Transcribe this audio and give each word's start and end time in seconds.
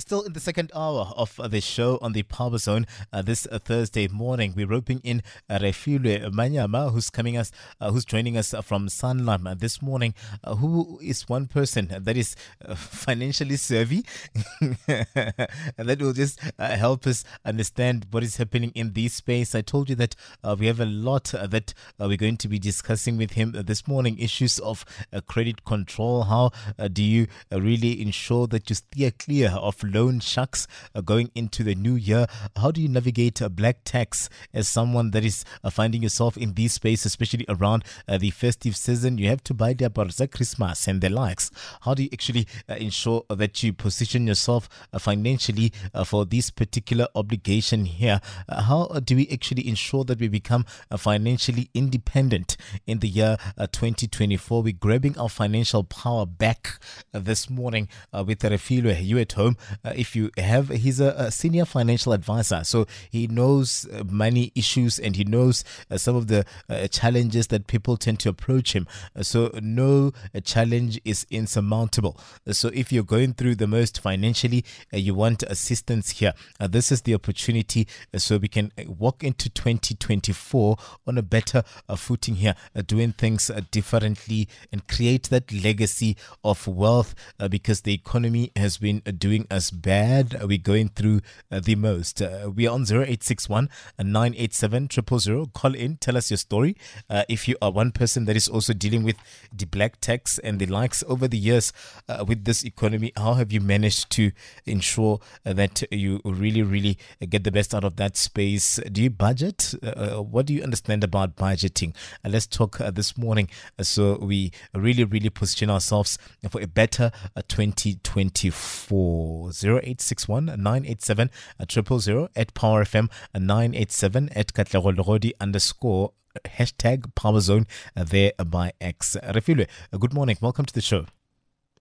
Still 0.00 0.22
in 0.22 0.32
the 0.32 0.40
second 0.40 0.72
hour 0.74 1.12
of 1.14 1.38
the 1.50 1.60
show 1.60 1.98
on 2.00 2.14
the 2.14 2.22
Power 2.22 2.56
Zone 2.56 2.86
uh, 3.12 3.20
this 3.20 3.46
uh, 3.52 3.58
Thursday 3.58 4.08
morning, 4.08 4.54
we're 4.56 4.66
roping 4.66 5.00
in 5.04 5.22
uh, 5.50 5.58
Manyama, 5.58 6.90
who's 6.90 7.10
coming 7.10 7.36
us, 7.36 7.52
uh, 7.82 7.90
who's 7.90 8.06
joining 8.06 8.34
us 8.38 8.54
from 8.64 8.88
Sanlam 8.88 9.46
uh, 9.46 9.52
this 9.52 9.82
morning. 9.82 10.14
Uh, 10.42 10.54
who 10.54 10.98
is 11.02 11.28
one 11.28 11.46
person 11.46 11.94
that 12.00 12.16
is 12.16 12.34
financially 12.76 13.56
savvy 13.56 14.06
that 14.86 15.98
will 16.00 16.14
just 16.14 16.40
help 16.58 17.06
us 17.06 17.22
understand 17.44 18.06
what 18.10 18.22
is 18.22 18.38
happening 18.38 18.72
in 18.74 18.94
this 18.94 19.12
space. 19.12 19.54
I 19.54 19.60
told 19.60 19.90
you 19.90 19.96
that 19.96 20.16
we 20.58 20.66
have 20.66 20.80
a 20.80 20.86
lot 20.86 21.24
that 21.24 21.74
we're 21.98 22.16
going 22.16 22.38
to 22.38 22.48
be 22.48 22.58
discussing 22.58 23.18
with 23.18 23.32
him 23.32 23.52
this 23.52 23.86
morning. 23.86 24.18
Issues 24.18 24.58
of 24.60 24.86
credit 25.26 25.66
control. 25.66 26.22
How 26.22 26.52
do 26.90 27.02
you 27.02 27.26
really 27.50 28.00
ensure 28.00 28.46
that 28.46 28.70
you 28.70 28.76
steer 28.76 29.10
clear 29.10 29.50
of 29.50 29.82
loan 29.92 30.20
sharks 30.20 30.66
uh, 30.94 31.00
going 31.00 31.30
into 31.34 31.62
the 31.62 31.74
new 31.74 31.94
year. 31.94 32.26
How 32.56 32.70
do 32.70 32.80
you 32.80 32.88
navigate 32.88 33.40
black 33.56 33.78
tax 33.84 34.28
as 34.52 34.68
someone 34.68 35.10
that 35.12 35.24
is 35.24 35.44
uh, 35.62 35.70
finding 35.70 36.02
yourself 36.02 36.36
in 36.36 36.54
this 36.54 36.74
space, 36.74 37.04
especially 37.04 37.44
around 37.48 37.84
uh, 38.08 38.18
the 38.18 38.30
festive 38.30 38.76
season? 38.76 39.18
You 39.18 39.28
have 39.28 39.44
to 39.44 39.54
buy 39.54 39.72
their 39.72 39.90
Barza 39.90 40.30
Christmas 40.30 40.86
and 40.86 41.00
the 41.00 41.08
likes. 41.08 41.50
How 41.82 41.94
do 41.94 42.02
you 42.02 42.08
actually 42.12 42.46
uh, 42.68 42.74
ensure 42.74 43.24
that 43.28 43.62
you 43.62 43.72
position 43.72 44.26
yourself 44.26 44.68
uh, 44.92 44.98
financially 44.98 45.72
uh, 45.94 46.04
for 46.04 46.24
this 46.24 46.50
particular 46.50 47.06
obligation 47.14 47.84
here? 47.84 48.20
how 48.48 48.86
do 49.04 49.16
we 49.16 49.28
actually 49.28 49.66
ensure 49.66 50.04
that 50.04 50.18
we 50.18 50.28
become 50.28 50.64
financially 50.96 51.70
independent 51.74 52.56
in 52.86 52.98
the 52.98 53.08
year 53.08 53.36
2024? 53.58 54.62
We're 54.62 54.72
grabbing 54.72 55.18
our 55.18 55.28
financial 55.28 55.84
power 55.84 56.26
back 56.26 56.80
this 57.12 57.48
morning 57.48 57.88
with 58.12 58.40
Refilwe. 58.40 59.04
You 59.04 59.18
at 59.18 59.32
home, 59.32 59.56
uh, 59.84 59.92
if 59.96 60.14
you 60.16 60.30
have, 60.36 60.68
he's 60.68 61.00
a, 61.00 61.14
a, 61.16 61.30
senior 61.30 61.64
financial 61.64 62.12
advisor, 62.12 62.64
so 62.64 62.86
he 63.10 63.26
knows 63.26 63.86
uh, 63.92 64.04
money 64.04 64.52
issues 64.54 64.98
and 64.98 65.16
he 65.16 65.24
knows 65.24 65.64
uh, 65.90 65.96
some 65.96 66.16
of 66.16 66.26
the 66.26 66.44
uh, 66.68 66.86
challenges 66.88 67.48
that 67.48 67.66
people 67.66 67.96
tend 67.96 68.18
to 68.20 68.28
approach 68.28 68.74
him. 68.74 68.86
Uh, 69.16 69.22
so 69.22 69.50
no 69.62 70.12
uh, 70.34 70.40
challenge 70.40 71.00
is 71.04 71.26
insurmountable. 71.30 72.18
Uh, 72.46 72.52
so 72.52 72.70
if 72.74 72.92
you're 72.92 73.04
going 73.04 73.34
through 73.34 73.54
the 73.54 73.66
most 73.66 74.00
financially, 74.00 74.64
uh, 74.92 74.96
you 74.96 75.14
want 75.14 75.42
assistance 75.44 76.10
here. 76.10 76.32
this 76.68 76.92
is 76.92 77.02
the 77.02 77.14
opportunity, 77.14 77.86
so 78.16 78.36
we 78.36 78.48
can 78.48 78.72
walk 78.86 79.24
into 79.24 79.48
2024 79.50 80.76
on 81.06 81.18
a 81.18 81.22
better 81.22 81.62
footing 81.96 82.36
here, 82.36 82.54
doing 82.86 83.12
things 83.12 83.50
differently 83.70 84.48
and 84.72 84.86
create 84.88 85.24
that 85.30 85.52
legacy 85.52 86.16
of 86.44 86.66
wealth 86.66 87.14
because 87.50 87.82
the 87.82 87.94
economy 87.94 88.50
has 88.56 88.78
been 88.78 89.00
doing 89.18 89.46
us 89.60 89.70
bad 89.70 90.38
are 90.40 90.46
we 90.46 90.56
going 90.56 90.88
through 90.88 91.20
uh, 91.50 91.60
the 91.60 91.74
most? 91.74 92.22
Uh, 92.22 92.50
we 92.54 92.66
are 92.66 92.72
on 92.72 92.82
0861 92.82 93.68
987 94.02 94.88
000. 94.90 95.46
Call 95.52 95.74
in, 95.74 95.98
tell 95.98 96.16
us 96.16 96.30
your 96.30 96.38
story. 96.38 96.74
Uh, 97.10 97.24
if 97.28 97.46
you 97.46 97.56
are 97.60 97.70
one 97.70 97.92
person 97.92 98.24
that 98.24 98.36
is 98.36 98.48
also 98.48 98.72
dealing 98.72 99.02
with 99.02 99.16
the 99.52 99.66
black 99.66 100.00
tax 100.00 100.38
and 100.38 100.58
the 100.58 100.64
likes 100.64 101.04
over 101.06 101.28
the 101.28 101.36
years 101.36 101.74
uh, 102.08 102.24
with 102.26 102.46
this 102.46 102.64
economy, 102.64 103.12
how 103.16 103.34
have 103.34 103.52
you 103.52 103.60
managed 103.60 104.08
to 104.12 104.32
ensure 104.64 105.20
uh, 105.44 105.52
that 105.52 105.82
you 105.90 106.22
really, 106.24 106.62
really 106.62 106.96
get 107.28 107.44
the 107.44 107.52
best 107.52 107.74
out 107.74 107.84
of 107.84 107.96
that 107.96 108.16
space? 108.16 108.80
Do 108.90 109.02
you 109.02 109.10
budget? 109.10 109.74
Uh, 109.82 110.22
what 110.22 110.46
do 110.46 110.54
you 110.54 110.62
understand 110.62 111.04
about 111.04 111.36
budgeting? 111.36 111.94
let's 112.24 112.46
talk 112.46 112.78
this 112.78 113.18
morning 113.18 113.48
so 113.80 114.16
we 114.22 114.52
really, 114.72 115.04
really 115.04 115.28
position 115.28 115.68
ourselves 115.68 116.16
for 116.50 116.62
a 116.62 116.66
better 116.66 117.10
2024. 117.48 119.49
0861 119.50 120.46
987 120.46 121.30
000 121.68 122.28
at 122.36 122.54
Power 122.54 122.84
FM 122.84 123.10
987 123.34 124.30
at 124.34 124.52
Katlego 124.54 125.32
underscore 125.40 126.12
hashtag 126.44 127.14
Power 127.14 127.40
Zone 127.40 127.66
there 127.94 128.32
by 128.46 128.72
X. 128.80 129.16
Refilwe, 129.22 129.66
good 129.98 130.14
morning. 130.14 130.36
Welcome 130.40 130.66
to 130.66 130.74
the 130.74 130.80
show. 130.80 131.06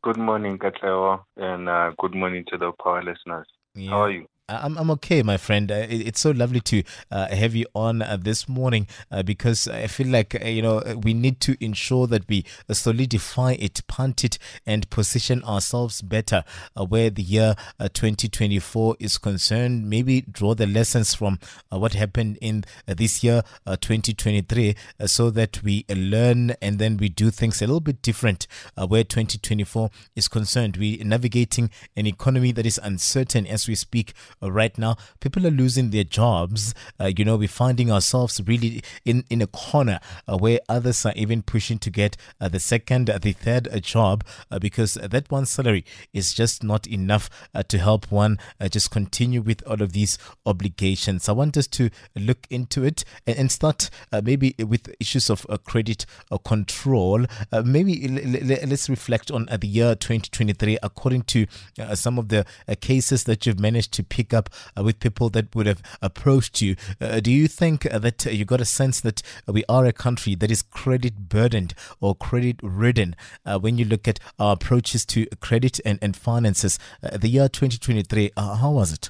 Good 0.02 0.18
morning, 0.18 0.57
Katlego, 0.57 1.24
and 1.38 1.68
uh, 1.68 1.91
good 2.00 2.16
morning 2.16 2.46
to 2.50 2.57
the 2.57 2.72
Power 2.81 3.03
listeners. 3.03 3.47
Yeah. 3.75 3.90
How 3.91 4.01
are 4.03 4.12
you? 4.12 4.28
I'm, 4.49 4.77
I'm 4.77 4.91
okay, 4.91 5.21
my 5.21 5.37
friend. 5.37 5.71
Uh, 5.71 5.85
it's 5.89 6.19
so 6.19 6.31
lovely 6.31 6.59
to 6.61 6.83
uh, 7.11 7.27
have 7.33 7.55
you 7.55 7.65
on 7.75 8.01
uh, 8.01 8.17
this 8.19 8.49
morning 8.49 8.87
uh, 9.11 9.21
because 9.23 9.67
I 9.67 9.87
feel 9.87 10.07
like, 10.07 10.35
uh, 10.35 10.47
you 10.47 10.61
know, 10.61 10.81
we 11.03 11.13
need 11.13 11.39
to 11.41 11.63
ensure 11.63 12.07
that 12.07 12.27
we 12.27 12.45
solidify 12.71 13.53
it, 13.59 13.81
punt 13.88 14.23
it, 14.23 14.39
and 14.65 14.89
position 14.89 15.43
ourselves 15.43 16.01
better 16.01 16.43
uh, 16.75 16.85
where 16.85 17.09
the 17.09 17.21
year 17.21 17.55
2024 17.79 18.95
is 18.99 19.17
concerned. 19.17 19.89
Maybe 19.89 20.21
draw 20.21 20.55
the 20.55 20.67
lessons 20.67 21.13
from 21.13 21.39
what 21.69 21.93
happened 21.93 22.38
in 22.41 22.65
this 22.88 23.23
year, 23.23 23.43
2023, 23.67 24.75
so 25.05 25.29
that 25.29 25.61
we 25.63 25.85
learn 25.89 26.51
and 26.61 26.79
then 26.79 26.97
we 26.97 27.09
do 27.09 27.29
things 27.29 27.61
a 27.61 27.65
little 27.65 27.79
bit 27.79 28.01
different 28.01 28.47
where 28.75 29.03
2024 29.03 29.89
is 30.15 30.27
concerned. 30.27 30.77
We're 30.77 31.03
navigating 31.03 31.69
an 31.95 32.07
economy 32.07 32.51
that 32.53 32.65
is 32.65 32.79
uncertain 32.81 33.45
as 33.45 33.67
we 33.67 33.75
speak 33.75 34.13
uh, 34.38 34.38
Uh, 34.41 34.50
right 34.51 34.77
now. 34.77 34.95
People 35.19 35.45
are 35.45 35.51
losing 35.51 35.89
their 35.89 36.05
jobs. 36.05 36.73
Uh, 37.00 37.11
you 37.16 37.25
know, 37.25 37.35
we're 37.35 37.47
finding 37.47 37.91
ourselves 37.91 38.39
really 38.45 38.81
in, 39.03 39.25
in 39.29 39.41
a 39.41 39.47
corner 39.47 40.00
uh, 40.27 40.38
where 40.38 40.59
others 40.69 41.05
are 41.05 41.13
even 41.16 41.41
pushing 41.41 41.77
to 41.79 41.89
get 41.89 42.16
uh, 42.39 42.47
the 42.47 42.59
second, 42.59 43.09
uh, 43.09 43.17
the 43.17 43.33
third 43.33 43.67
uh, 43.67 43.79
job 43.79 44.23
uh, 44.50 44.57
because 44.57 44.94
that 44.94 45.29
one 45.29 45.45
salary 45.45 45.83
is 46.13 46.33
just 46.33 46.63
not 46.63 46.88
enough 46.88 47.29
uh, 47.53 47.63
to 47.63 47.77
help 47.77 48.09
one 48.11 48.38
just 48.72 48.91
continue 48.91 49.41
with 49.41 49.61
all 49.67 49.81
of 49.81 49.91
these 49.91 50.17
obligations. 50.45 51.27
I 51.27 51.33
want 51.33 51.57
us 51.57 51.67
to 51.67 51.89
look 52.16 52.47
into 52.50 52.83
it 52.83 53.03
and, 53.27 53.38
and 53.38 53.51
start 53.51 53.89
maybe 54.23 54.56
with 54.59 54.94
issues 55.00 55.29
of 55.29 55.45
credit 55.66 56.06
control. 56.45 57.25
maybe 57.63 58.06
l- 58.06 58.51
l- 58.51 58.67
let's 58.69 58.89
reflect 58.89 59.31
on 59.31 59.45
the 59.45 59.67
year 59.67 59.95
2023 59.95 60.77
according 60.81 61.23
to 61.23 61.45
some 61.94 62.17
of 62.17 62.29
the 62.29 62.45
cases 62.81 63.25
that 63.25 63.45
you've 63.45 63.59
managed 63.59 63.91
to 63.94 64.03
pick 64.03 64.28
up 64.34 64.50
uh, 64.78 64.84
with 64.84 65.00
people 65.00 65.29
that 65.29 65.53
would 65.56 65.66
have 65.66 65.81
approached 66.01 66.62
you. 66.62 66.75
Uh, 67.00 67.19
do 67.19 67.31
you 67.31 67.47
think 67.47 67.85
uh, 67.91 68.00
that 68.00 68.25
you 68.25 68.45
got 68.45 68.62
a 68.62 68.66
sense 68.66 69.01
that 69.01 69.22
we 69.47 69.63
are 69.67 69.85
a 69.85 69.94
country 69.94 70.35
that 70.35 70.51
is 70.51 70.62
credit 70.62 71.29
burdened 71.29 71.73
or 72.00 72.16
credit 72.16 72.57
ridden 72.62 73.16
when 73.62 73.78
you 73.78 73.85
look 73.85 74.07
at 74.07 74.19
our 74.38 74.53
approaches 74.53 75.06
to 75.06 75.25
credit 75.39 75.79
and, 75.85 76.00
and 76.01 76.16
finances? 76.16 76.78
the 77.01 77.28
year 77.28 77.47
2023, 77.47 78.31
how 78.38 78.72
was 78.72 78.94
it? 78.94 79.09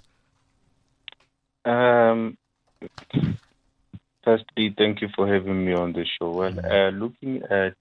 Um, 1.66 2.38
firstly, 4.24 4.74
thank 4.78 5.02
you 5.02 5.10
for 5.16 5.32
having 5.32 5.66
me 5.66 5.74
on 5.74 5.94
the 5.94 6.06
show. 6.06 6.32
Well, 6.32 6.52
mm-hmm. 6.52 6.66
uh, 6.66 6.90
looking 6.98 7.44
at 7.44 7.76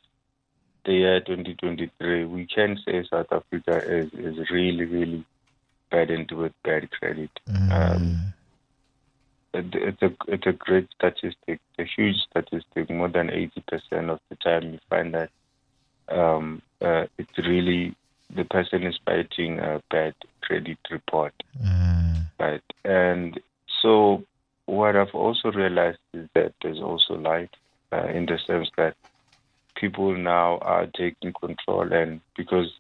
the 0.85 0.93
year 0.93 1.21
2023, 1.21 2.25
we 2.25 2.47
can 2.47 2.79
say 2.85 3.05
South 3.11 3.31
Africa 3.31 3.83
is, 3.85 4.13
is 4.13 4.51
really, 4.51 4.85
really 4.85 5.25
burdened 5.91 6.31
with 6.33 6.53
bad 6.65 6.91
credit. 6.91 7.31
Mm. 7.49 7.73
Um, 7.73 8.35
it, 9.55 9.67
it's 9.75 10.03
a 10.03 10.13
it's 10.27 10.47
a 10.47 10.53
great 10.53 10.89
statistic, 10.95 11.61
a 11.79 11.85
huge 11.85 12.17
statistic. 12.31 12.91
More 12.91 13.09
than 13.09 13.31
eighty 13.31 13.63
percent 13.67 14.11
of 14.11 14.21
the 14.29 14.37
time, 14.37 14.73
you 14.73 14.79
find 14.91 15.15
that 15.15 15.31
um, 16.09 16.63
uh, 16.81 17.07
it's 17.17 17.39
really 17.39 17.95
the 18.35 18.45
person 18.45 18.83
is 18.85 18.99
fighting 19.05 19.59
a 19.59 19.83
bad 19.91 20.15
credit 20.43 20.79
report, 20.91 21.33
mm. 21.63 22.23
right? 22.39 22.63
And 22.85 23.41
so, 23.83 24.25
what 24.67 24.97
I've 24.97 25.15
also 25.15 25.51
realized 25.51 25.99
is 26.13 26.29
that 26.35 26.53
there's 26.63 26.81
also 26.81 27.15
light 27.15 27.55
uh, 27.93 28.07
in 28.09 28.27
the 28.27 28.39
sense 28.47 28.69
that 28.77 28.97
people 29.77 30.15
now 30.15 30.59
are 30.59 30.87
taking 30.87 31.33
control, 31.33 31.93
and 31.93 32.21
because 32.37 32.71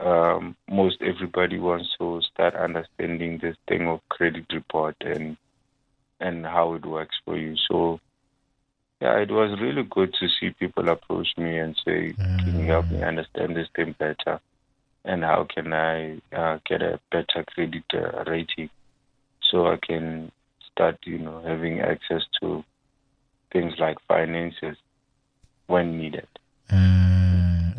um, 0.00 0.56
most 0.68 0.96
everybody 1.00 1.58
wants 1.58 1.88
to 1.98 2.20
start 2.32 2.54
understanding 2.54 3.38
this 3.38 3.56
thing 3.68 3.86
of 3.86 4.00
credit 4.08 4.46
report 4.52 4.96
and 5.00 5.36
and 6.20 6.44
how 6.46 6.74
it 6.74 6.86
works 6.86 7.16
for 7.24 7.36
you. 7.36 7.56
So 7.68 8.00
yeah, 9.00 9.18
it 9.18 9.30
was 9.30 9.58
really 9.60 9.82
good 9.82 10.14
to 10.20 10.28
see 10.40 10.50
people 10.50 10.88
approach 10.88 11.28
me 11.36 11.58
and 11.58 11.76
say, 11.84 12.12
"Can 12.12 12.60
you 12.60 12.66
help 12.66 12.90
me 12.90 12.98
mm. 12.98 13.08
understand 13.08 13.56
this 13.56 13.68
thing 13.74 13.94
better?" 13.98 14.40
And 15.04 15.22
how 15.22 15.46
can 15.52 15.72
I 15.72 16.20
uh, 16.32 16.58
get 16.66 16.80
a 16.80 16.98
better 17.10 17.44
credit 17.52 17.84
uh, 17.92 18.24
rating 18.26 18.70
so 19.50 19.66
I 19.66 19.76
can 19.76 20.32
start, 20.72 20.98
you 21.04 21.18
know, 21.18 21.42
having 21.46 21.80
access 21.80 22.22
to 22.40 22.64
things 23.52 23.74
like 23.78 23.98
finances 24.08 24.76
when 25.66 25.98
needed. 25.98 26.26
Mm. 26.70 27.13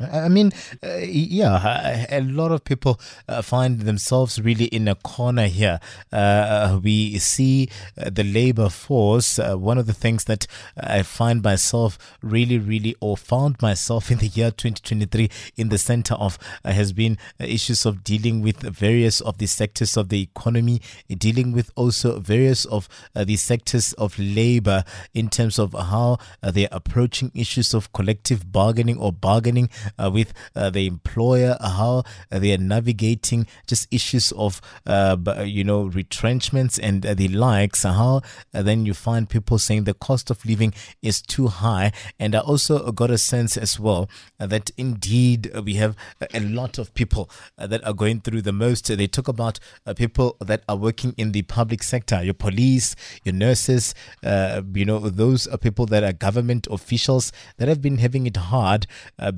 I 0.02 0.28
mean, 0.28 0.52
uh, 0.84 0.98
yeah, 0.98 2.06
a 2.10 2.22
lot 2.22 2.52
of 2.52 2.64
people 2.64 3.00
uh, 3.28 3.42
find 3.42 3.82
themselves 3.82 4.40
really 4.42 4.66
in 4.66 4.88
a 4.88 4.96
corner 4.96 5.48
here. 5.48 5.80
Uh, 6.12 6.80
we 6.84 7.18
see 7.20 7.70
uh, 7.98 8.10
the 8.10 8.24
labor 8.24 8.70
force. 8.70 9.40
Uh, 9.40 9.56
one 9.56 9.78
of 9.78 9.86
the 9.88 9.94
things 9.94 10.26
that 10.26 10.48
I 10.78 11.04
find 11.04 11.42
myself 11.42 11.98
really, 12.22 12.58
really, 12.58 12.96
or 13.00 13.16
found 13.16 13.62
myself 13.62 14.12
in 14.16 14.18
the 14.18 14.28
year 14.28 14.52
2023 14.52 15.30
in 15.56 15.70
the 15.70 15.78
center 15.78 16.16
of 16.16 16.38
uh, 16.64 16.72
has 16.72 16.92
been 16.92 17.18
issues 17.40 17.86
of 17.86 18.04
dealing 18.04 18.42
with 18.42 18.62
various 18.62 19.22
of 19.22 19.38
the 19.38 19.48
sectors 19.48 19.96
of 19.96 20.10
the 20.10 20.22
economy, 20.22 20.82
dealing 21.10 21.52
with 21.52 21.72
also 21.76 22.20
various 22.20 22.66
of 22.66 22.90
the 23.14 23.36
sectors 23.36 23.94
of 23.94 24.18
labor 24.20 24.84
in 25.14 25.30
terms 25.30 25.58
of 25.58 25.74
how 25.74 26.18
they're 26.42 26.68
approaching 26.72 27.32
issues 27.34 27.74
of 27.74 27.92
collective 27.94 28.52
bargaining 28.52 28.98
or 28.98 29.12
bargaining 29.12 29.70
uh, 29.98 30.10
with 30.12 30.34
uh, 30.56 30.70
the 30.70 30.86
employer, 30.88 31.58
how 31.62 32.04
they 32.30 32.54
are 32.54 32.58
navigating 32.58 33.48
just 33.68 33.88
issues 33.92 34.32
of, 34.34 34.62
uh, 34.86 35.18
you 35.46 35.64
know, 35.64 35.84
retrenchments 35.84 36.78
and 36.80 37.04
the 37.04 37.28
likes, 37.28 37.84
how 37.84 38.22
then 38.52 38.86
you 38.86 38.94
find 38.94 39.30
people 39.30 39.58
saying 39.58 39.84
the 39.84 39.94
cost 39.94 40.30
of 40.30 40.44
living 40.46 40.74
is 41.02 41.22
too 41.22 41.48
high. 41.48 41.92
And 42.20 42.36
I 42.36 42.40
also 42.40 42.92
got 42.92 43.12
a 43.12 43.18
sense 43.18 43.58
as 43.58 43.80
well 43.80 44.10
that 44.40 44.72
indeed 44.78 45.52
we 45.64 45.76
have 45.76 45.96
a 46.34 46.40
lot 46.40 46.78
of 46.78 46.94
people 46.94 47.30
that 47.58 47.86
are 47.86 47.94
going 47.94 48.22
through 48.22 48.42
the 48.42 48.54
most. 48.54 48.88
They 48.88 49.08
talk 49.08 49.28
about 49.28 49.60
people 49.96 50.38
that 50.40 50.64
are 50.68 50.78
working 50.78 51.14
in 51.18 51.32
the 51.32 51.44
public 51.44 51.84
sector, 51.84 52.24
your 52.24 52.34
police, 52.34 52.96
your 53.24 53.34
nurses, 53.34 53.94
uh, 54.24 54.62
you 54.74 54.86
know, 54.86 55.00
those 55.00 55.48
are 55.48 55.58
people 55.58 55.86
that 55.88 56.04
are 56.04 56.14
government 56.14 56.68
officials 56.70 57.32
that 57.58 57.68
have 57.68 57.82
been 57.82 57.98
having 57.98 58.26
it 58.26 58.38
hard 58.38 58.88
uh, 59.20 59.32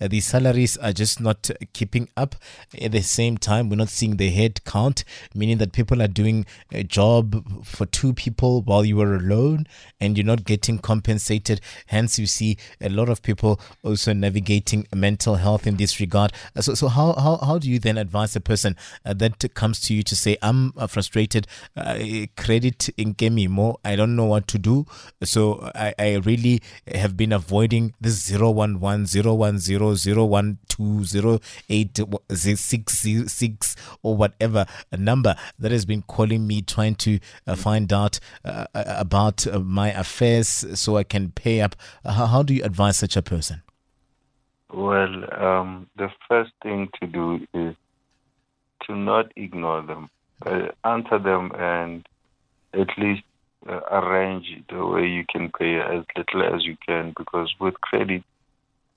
uh, 0.00 0.08
the 0.08 0.20
salaries 0.20 0.76
are 0.76 0.92
just 0.92 1.20
not 1.20 1.50
keeping 1.72 2.08
up. 2.16 2.36
At 2.80 2.92
the 2.92 3.02
same 3.02 3.38
time, 3.38 3.68
we're 3.68 3.76
not 3.76 3.88
seeing 3.88 4.16
the 4.16 4.30
head 4.30 4.64
count, 4.64 5.04
meaning 5.34 5.58
that 5.58 5.72
people 5.72 6.02
are 6.02 6.08
doing 6.08 6.46
a 6.72 6.82
job 6.82 7.64
for 7.64 7.86
two 7.86 8.12
people 8.12 8.62
while 8.62 8.84
you 8.84 9.00
are 9.00 9.14
alone 9.14 9.66
and 10.00 10.16
you're 10.16 10.26
not 10.26 10.44
getting 10.44 10.78
compensated. 10.78 11.60
Hence, 11.86 12.18
you 12.18 12.26
see 12.26 12.56
a 12.80 12.88
lot 12.88 13.08
of 13.08 13.22
people 13.22 13.60
also 13.82 14.12
navigating 14.12 14.86
mental 14.94 15.36
health 15.36 15.66
in 15.66 15.76
this 15.76 16.00
regard. 16.00 16.32
Uh, 16.56 16.60
so, 16.62 16.74
so 16.74 16.88
how, 16.88 17.12
how, 17.14 17.36
how 17.38 17.58
do 17.58 17.70
you 17.70 17.78
then 17.78 17.98
advise 17.98 18.36
a 18.36 18.40
person 18.40 18.76
uh, 19.04 19.14
that 19.14 19.54
comes 19.54 19.80
to 19.80 19.94
you 19.94 20.02
to 20.02 20.16
say, 20.16 20.36
I'm 20.42 20.72
uh, 20.76 20.86
frustrated, 20.86 21.46
uh, 21.76 21.98
credit 22.36 22.88
in 22.96 23.14
Kemi 23.14 23.48
more, 23.48 23.78
I 23.84 23.96
don't 23.96 24.16
know 24.16 24.24
what 24.24 24.46
to 24.48 24.58
do. 24.58 24.86
So 25.22 25.70
I, 25.74 25.94
I 25.98 26.14
really 26.16 26.62
have 26.92 27.16
been 27.16 27.32
avoiding 27.32 27.94
this 28.00 28.30
011, 28.30 29.06
010, 29.06 29.58
012, 29.66 30.06
or 34.02 34.16
whatever 34.16 34.66
number 34.92 35.36
that 35.58 35.72
has 35.72 35.84
been 35.84 36.02
calling 36.02 36.46
me 36.46 36.62
trying 36.62 36.94
to 36.94 37.18
uh, 37.46 37.54
find 37.54 37.92
out 37.92 38.20
uh, 38.44 38.66
uh 38.74 38.84
about 38.86 39.46
uh, 39.46 39.58
my 39.58 39.90
affairs 39.92 40.64
so 40.74 40.96
I 40.96 41.04
can 41.04 41.30
pay 41.30 41.60
up. 41.60 41.76
How, 42.04 42.26
how 42.26 42.42
do 42.42 42.54
you 42.54 42.64
advise 42.64 42.98
such 42.98 43.16
a 43.16 43.22
person? 43.22 43.62
Well, 44.72 45.32
um, 45.40 45.88
the 45.96 46.10
first 46.28 46.52
thing 46.62 46.88
to 47.00 47.06
do 47.06 47.46
is 47.54 47.76
to 48.86 48.96
not 48.96 49.30
ignore 49.36 49.82
them, 49.82 50.10
uh, 50.44 50.68
answer 50.84 51.18
them, 51.18 51.52
and 51.56 52.06
at 52.72 52.88
least 52.98 53.22
uh, 53.68 53.80
arrange 53.90 54.46
the 54.68 54.84
way 54.84 55.06
you 55.06 55.24
can 55.30 55.50
pay 55.58 55.80
as 55.80 56.04
little 56.16 56.54
as 56.54 56.64
you 56.64 56.76
can 56.86 57.14
because 57.16 57.54
with 57.60 57.80
credit, 57.80 58.22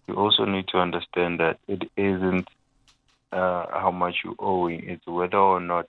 you 0.08 0.16
also 0.16 0.46
need 0.46 0.68
to 0.70 0.78
understand 0.78 1.40
that 1.40 1.60
it 1.68 1.84
isn't 1.98 2.48
uh, 3.32 3.66
how 3.72 3.92
much 3.92 4.16
you're 4.24 4.36
owing, 4.40 4.84
it's 4.88 5.06
whether 5.06 5.38
or 5.38 5.60
not 5.60 5.88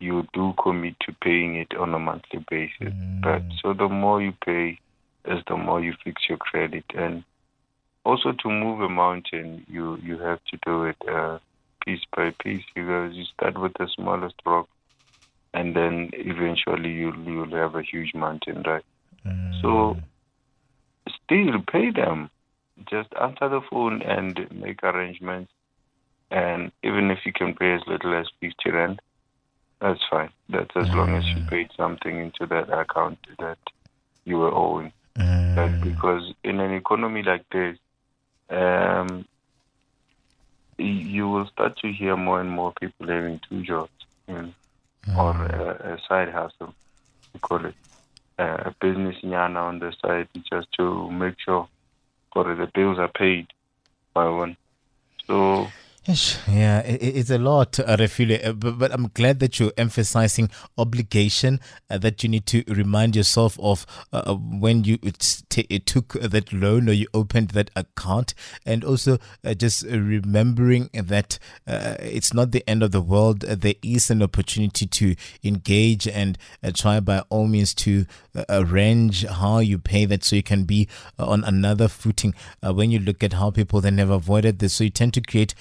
you 0.00 0.26
do 0.32 0.52
commit 0.62 0.96
to 1.00 1.12
paying 1.22 1.56
it 1.56 1.74
on 1.76 1.94
a 1.94 1.98
monthly 1.98 2.44
basis. 2.50 2.92
Mm. 2.92 3.22
But 3.22 3.42
so 3.62 3.72
the 3.72 3.88
more 3.88 4.20
you 4.20 4.32
pay, 4.44 4.78
is 5.24 5.42
the 5.46 5.56
more 5.56 5.80
you 5.80 5.94
fix 6.04 6.22
your 6.28 6.38
credit. 6.38 6.84
And 6.94 7.24
also 8.04 8.32
to 8.32 8.48
move 8.50 8.80
a 8.80 8.88
mountain, 8.88 9.64
you 9.68 9.96
you 10.02 10.18
have 10.18 10.40
to 10.50 10.58
do 10.66 10.84
it 10.84 10.96
uh, 11.08 11.38
piece 11.84 12.04
by 12.14 12.34
piece 12.42 12.64
because 12.74 13.14
you 13.14 13.24
start 13.24 13.58
with 13.58 13.72
the 13.78 13.88
smallest 13.94 14.34
rock 14.44 14.68
and 15.54 15.74
then 15.74 16.10
eventually 16.12 16.90
you'll 16.90 17.18
you'll 17.20 17.56
have 17.56 17.74
a 17.76 17.82
huge 17.82 18.12
mountain, 18.14 18.62
right? 18.66 18.84
Mm. 19.24 19.62
So 19.62 19.96
still 21.24 21.62
pay 21.70 21.90
them. 21.90 22.28
Just 22.90 23.08
answer 23.20 23.48
the 23.48 23.60
phone 23.70 24.02
and 24.02 24.48
make 24.52 24.82
arrangements. 24.82 25.52
And 26.30 26.72
even 26.82 27.10
if 27.10 27.20
you 27.24 27.32
can 27.32 27.54
pay 27.54 27.74
as 27.74 27.82
little 27.86 28.14
as 28.14 28.26
fifty 28.40 28.70
rand, 28.70 29.00
that's 29.80 30.00
fine. 30.10 30.30
That's 30.48 30.74
as 30.76 30.88
mm. 30.88 30.96
long 30.96 31.14
as 31.14 31.24
you 31.26 31.36
mm. 31.36 31.48
paid 31.48 31.70
something 31.76 32.18
into 32.18 32.46
that 32.46 32.70
account 32.70 33.18
that 33.38 33.58
you 34.24 34.38
were 34.38 34.52
owing. 34.52 34.92
Mm. 35.16 35.80
because 35.84 36.34
in 36.42 36.58
an 36.58 36.72
economy 36.72 37.22
like 37.22 37.48
this, 37.50 37.78
um, 38.50 39.24
you 40.76 41.28
will 41.28 41.46
start 41.46 41.78
to 41.78 41.92
hear 41.92 42.16
more 42.16 42.40
and 42.40 42.50
more 42.50 42.72
people 42.80 43.06
having 43.06 43.40
two 43.48 43.62
jobs. 43.62 43.92
You 44.26 44.34
know? 44.34 44.54
mm. 45.06 45.16
or 45.16 45.30
a, 45.44 45.94
a, 45.94 45.98
side 46.08 46.30
hustle, 46.30 46.74
we 47.32 47.40
call 47.40 47.64
it, 47.64 47.74
uh, 48.38 48.58
a 48.64 48.74
business 48.80 49.16
yana 49.22 49.62
on 49.62 49.78
the 49.78 49.92
side 50.02 50.28
just 50.50 50.68
to 50.72 51.10
make 51.10 51.34
sure 51.38 51.68
that 52.42 52.56
the 52.58 52.70
bills 52.74 52.98
are 52.98 53.08
paid 53.08 53.46
by 54.12 54.28
one. 54.28 54.56
So 55.26 55.68
yeah, 56.06 56.80
it's 56.80 57.30
a 57.30 57.38
lot, 57.38 57.80
uh, 57.80 57.96
Refilwe, 57.96 58.46
uh, 58.46 58.52
but 58.52 58.92
I'm 58.92 59.08
glad 59.14 59.38
that 59.38 59.58
you're 59.58 59.72
emphasizing 59.78 60.50
obligation 60.76 61.60
uh, 61.88 61.96
that 61.96 62.22
you 62.22 62.28
need 62.28 62.44
to 62.48 62.62
remind 62.68 63.16
yourself 63.16 63.58
of 63.58 63.86
uh, 64.12 64.22
uh, 64.26 64.34
when 64.34 64.84
you 64.84 64.98
uh, 65.02 65.78
took 65.86 66.12
that 66.12 66.52
loan 66.52 66.90
or 66.90 66.92
you 66.92 67.06
opened 67.14 67.52
that 67.52 67.70
account, 67.74 68.34
and 68.66 68.84
also 68.84 69.16
just 69.56 69.84
remembering 69.84 70.90
that 70.92 71.38
it's 71.66 72.34
not 72.34 72.52
the 72.52 72.68
end 72.68 72.82
of 72.82 72.90
the 72.90 73.00
world. 73.00 73.40
there 73.40 73.74
is 73.82 74.10
an 74.10 74.22
opportunity 74.22 74.86
to 74.86 75.14
engage 75.42 76.06
and 76.06 76.36
try 76.74 77.00
by 77.00 77.20
all 77.30 77.46
means 77.46 77.72
to 77.72 78.04
arrange 78.50 79.24
how 79.24 79.58
you 79.58 79.78
pay 79.78 80.04
that 80.04 80.22
so 80.22 80.36
you 80.36 80.42
can 80.42 80.64
be 80.64 80.86
on 81.18 81.44
another 81.44 81.88
footing. 81.88 82.34
when 82.60 82.90
you 82.90 82.98
look 82.98 83.22
at 83.22 83.32
how 83.34 83.50
people 83.50 83.80
then 83.80 83.96
have 83.96 84.10
avoided 84.10 84.58
this, 84.58 84.74
so 84.74 84.84
you 84.84 84.90
tend 84.90 85.14
to 85.14 85.22
create 85.22 85.54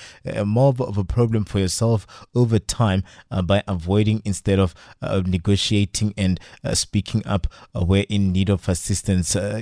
more 0.46 0.74
of 0.80 0.98
a 0.98 1.04
problem 1.04 1.46
for 1.46 1.60
yourself 1.60 2.08
over 2.36 2.60
time 2.60 3.04
uh, 3.32 3.42
by 3.42 3.64
avoiding 3.68 4.22
instead 4.26 4.60
of 4.60 4.74
uh, 5.02 5.22
negotiating 5.26 6.14
and 6.18 6.40
uh, 6.64 6.74
speaking 6.74 7.26
up 7.26 7.48
uh, 7.76 7.84
where 7.84 8.06
in 8.10 8.32
need 8.32 8.50
of 8.50 8.68
assistance. 8.68 9.36
Uh, 9.36 9.62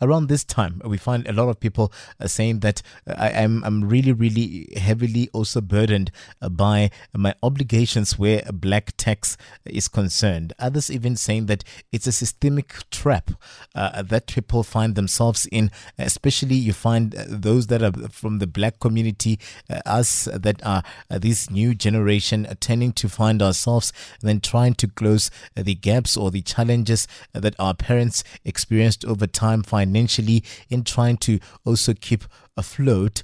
around 0.00 0.28
this 0.28 0.44
time, 0.44 0.80
we 0.84 0.98
find 0.98 1.26
a 1.26 1.32
lot 1.32 1.48
of 1.48 1.60
people 1.60 1.92
saying 2.24 2.60
that 2.60 2.82
I, 3.06 3.30
am 3.30 3.62
I'm, 3.64 3.64
I'm 3.64 3.88
really, 3.88 4.12
really 4.12 4.68
heavily 4.76 5.28
also 5.32 5.60
burdened 5.60 6.10
by 6.50 6.90
my 7.14 7.34
obligations 7.42 8.18
where 8.18 8.42
black 8.52 8.92
tax 8.96 9.36
is 9.64 9.88
concerned. 9.88 10.52
Others 10.58 10.90
even 10.90 11.16
saying 11.16 11.46
that 11.46 11.64
it's 11.92 12.06
a 12.06 12.12
systemic 12.12 12.74
trap 12.90 13.30
that 13.74 14.26
people 14.26 14.62
find 14.62 14.94
themselves 14.94 15.46
in, 15.46 15.70
especially 15.98 16.54
you 16.54 16.72
find 16.72 17.12
those 17.12 17.68
that 17.68 17.82
are 17.82 18.08
from 18.08 18.38
the 18.38 18.46
black 18.46 18.65
black 18.66 18.80
community, 18.80 19.38
uh, 19.70 19.80
us 19.86 20.28
that 20.32 20.64
are 20.66 20.82
uh, 21.08 21.18
this 21.18 21.50
new 21.50 21.72
generation, 21.74 22.46
uh, 22.46 22.54
tending 22.58 22.92
to 22.92 23.08
find 23.08 23.40
ourselves 23.40 23.92
then 24.22 24.40
trying 24.40 24.74
to 24.74 24.88
close 24.88 25.30
uh, 25.56 25.62
the 25.62 25.74
gaps 25.74 26.16
or 26.16 26.30
the 26.30 26.42
challenges 26.42 27.06
that 27.32 27.54
our 27.60 27.74
parents 27.74 28.24
experienced 28.44 29.04
over 29.04 29.26
time 29.26 29.62
financially 29.62 30.42
in 30.68 30.82
trying 30.82 31.16
to 31.16 31.38
also 31.64 31.94
keep 31.94 32.24
afloat, 32.56 33.22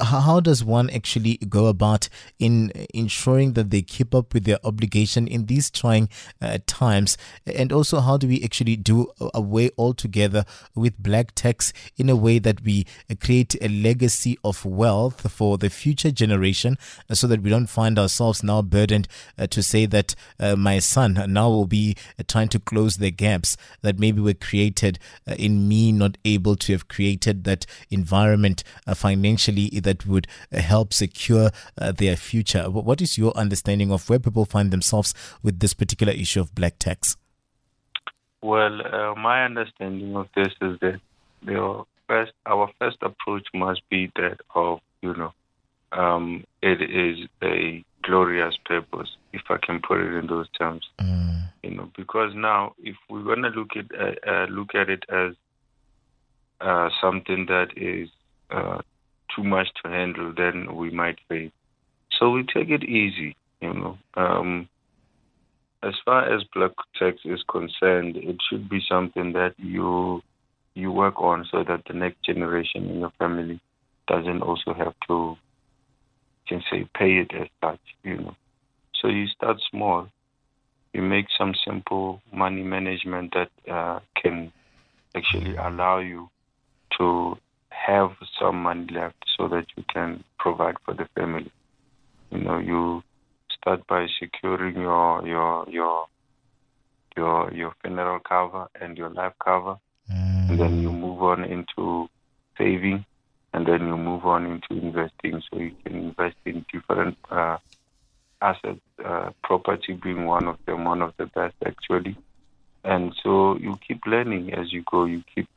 how 0.00 0.40
does 0.40 0.64
one 0.64 0.90
actually 0.90 1.36
go 1.48 1.66
about 1.66 2.08
in 2.38 2.72
ensuring 2.92 3.52
that 3.54 3.70
they 3.70 3.82
keep 3.82 4.14
up 4.14 4.34
with 4.34 4.44
their 4.44 4.58
obligation 4.64 5.26
in 5.26 5.46
these 5.46 5.70
trying 5.70 6.08
uh, 6.40 6.58
times? 6.66 7.16
And 7.46 7.72
also, 7.72 8.00
how 8.00 8.16
do 8.16 8.26
we 8.28 8.42
actually 8.42 8.76
do 8.76 9.08
away 9.34 9.70
altogether 9.78 10.44
with 10.74 11.02
black 11.02 11.34
tax 11.34 11.72
in 11.96 12.08
a 12.08 12.16
way 12.16 12.38
that 12.38 12.62
we 12.62 12.86
create 13.20 13.54
a 13.60 13.68
legacy 13.68 14.38
of 14.44 14.64
wealth 14.64 15.30
for 15.30 15.58
the 15.58 15.70
future 15.70 16.10
generation 16.10 16.78
uh, 17.08 17.14
so 17.14 17.26
that 17.26 17.42
we 17.42 17.50
don't 17.50 17.66
find 17.66 17.98
ourselves 17.98 18.42
now 18.42 18.62
burdened 18.62 19.08
uh, 19.38 19.46
to 19.46 19.62
say 19.62 19.86
that 19.86 20.14
uh, 20.40 20.56
my 20.56 20.78
son 20.78 21.22
now 21.28 21.48
will 21.48 21.66
be 21.66 21.96
uh, 22.18 22.22
trying 22.26 22.48
to 22.48 22.58
close 22.58 22.96
the 22.96 23.10
gaps 23.10 23.56
that 23.82 23.98
maybe 23.98 24.20
were 24.20 24.34
created 24.34 24.98
uh, 25.28 25.34
in 25.38 25.68
me 25.68 25.92
not 25.92 26.16
able 26.24 26.56
to 26.56 26.72
have 26.72 26.88
created 26.88 27.44
that 27.44 27.66
environment 27.90 28.64
uh, 28.71 28.71
financially 28.94 29.68
that 29.80 30.06
would 30.06 30.26
uh, 30.52 30.60
help 30.60 30.92
secure 30.92 31.50
uh, 31.78 31.92
their 31.92 32.16
future. 32.16 32.70
What 32.70 33.00
is 33.00 33.18
your 33.18 33.32
understanding 33.36 33.92
of 33.92 34.08
where 34.08 34.18
people 34.18 34.44
find 34.44 34.70
themselves 34.70 35.14
with 35.42 35.60
this 35.60 35.74
particular 35.74 36.12
issue 36.12 36.40
of 36.40 36.54
black 36.54 36.78
tax? 36.78 37.16
Well, 38.42 38.80
uh, 38.80 39.14
my 39.14 39.44
understanding 39.44 40.16
of 40.16 40.28
this 40.34 40.52
is 40.60 40.78
that 40.80 41.00
first, 42.08 42.32
our 42.46 42.70
first 42.78 42.98
approach 43.02 43.46
must 43.54 43.80
be 43.88 44.10
that 44.16 44.38
of, 44.54 44.80
you 45.00 45.14
know, 45.14 45.32
um, 45.92 46.44
it 46.62 46.82
is 46.82 47.28
a 47.42 47.84
glorious 48.02 48.56
purpose, 48.64 49.16
if 49.32 49.42
I 49.48 49.56
can 49.64 49.80
put 49.80 50.00
it 50.00 50.14
in 50.14 50.26
those 50.26 50.48
terms. 50.58 50.88
Mm. 51.00 51.42
You 51.62 51.70
know, 51.70 51.90
because 51.96 52.32
now 52.34 52.74
if 52.78 52.96
we're 53.08 53.22
gonna 53.22 53.50
look 53.50 53.70
at 53.76 53.86
uh, 53.98 54.30
uh, 54.30 54.46
look 54.46 54.74
at 54.74 54.90
it 54.90 55.04
as 55.08 55.34
uh, 56.60 56.88
something 57.00 57.46
that 57.46 57.68
is 57.76 58.08
uh, 58.52 58.80
too 59.34 59.42
much 59.42 59.68
to 59.82 59.90
handle, 59.90 60.32
then 60.36 60.76
we 60.76 60.90
might 60.90 61.18
fail. 61.28 61.50
So 62.18 62.30
we 62.30 62.42
take 62.42 62.70
it 62.70 62.84
easy. 62.84 63.36
You 63.60 63.74
know, 63.74 63.98
um, 64.14 64.68
as 65.82 65.94
far 66.04 66.32
as 66.32 66.44
black 66.54 66.72
tax 66.98 67.18
is 67.24 67.42
concerned, 67.48 68.16
it 68.16 68.36
should 68.48 68.68
be 68.68 68.80
something 68.88 69.32
that 69.32 69.54
you 69.58 70.22
you 70.74 70.90
work 70.90 71.20
on 71.20 71.46
so 71.50 71.62
that 71.62 71.82
the 71.86 71.92
next 71.92 72.24
generation 72.24 72.88
in 72.88 73.00
your 73.00 73.12
family 73.18 73.60
doesn't 74.08 74.42
also 74.42 74.72
have 74.72 74.94
to 75.06 75.36
can 76.48 76.62
say 76.70 76.88
pay 76.94 77.18
it 77.18 77.30
as 77.34 77.48
such, 77.62 77.80
you 78.02 78.16
know. 78.16 78.36
So 79.00 79.08
you 79.08 79.26
start 79.26 79.58
small, 79.70 80.08
you 80.92 81.02
make 81.02 81.26
some 81.36 81.54
simple 81.66 82.20
money 82.32 82.62
management 82.62 83.34
that 83.34 83.50
uh, 83.70 84.00
can 84.20 84.52
actually 85.14 85.56
allow 85.56 85.98
you 85.98 86.28
to 86.98 87.36
have 87.86 88.10
some 88.38 88.62
money 88.62 88.86
left 88.92 89.16
so 89.36 89.48
that 89.48 89.66
you 89.76 89.84
can 89.92 90.22
provide 90.38 90.76
for 90.84 90.94
the 90.94 91.06
family. 91.16 91.50
You 92.30 92.38
know, 92.38 92.58
you 92.58 93.02
start 93.56 93.86
by 93.86 94.06
securing 94.20 94.76
your 94.80 95.26
your 95.26 95.68
your 95.68 96.06
your 97.16 97.52
your 97.52 97.72
funeral 97.82 98.20
cover 98.20 98.68
and 98.80 98.96
your 98.96 99.10
life 99.10 99.34
cover, 99.44 99.76
Mm. 100.10 100.50
and 100.50 100.60
then 100.60 100.82
you 100.82 100.92
move 100.92 101.22
on 101.22 101.44
into 101.44 102.08
saving, 102.58 103.04
and 103.52 103.66
then 103.66 103.86
you 103.86 103.96
move 103.96 104.26
on 104.26 104.44
into 104.46 104.84
investing. 104.84 105.40
So 105.48 105.58
you 105.58 105.72
can 105.84 105.96
invest 105.96 106.36
in 106.44 106.64
different 106.72 107.16
uh, 107.30 107.58
assets, 108.40 108.80
uh, 109.04 109.30
property 109.44 109.92
being 109.92 110.26
one 110.26 110.48
of 110.48 110.58
them, 110.66 110.84
one 110.84 111.02
of 111.02 111.14
the 111.18 111.26
best 111.26 111.54
actually. 111.64 112.16
And 112.84 113.14
so 113.22 113.56
you 113.58 113.78
keep 113.86 114.00
learning 114.06 114.52
as 114.54 114.72
you 114.72 114.82
go. 114.90 115.04
You 115.04 115.22
keep 115.34 115.48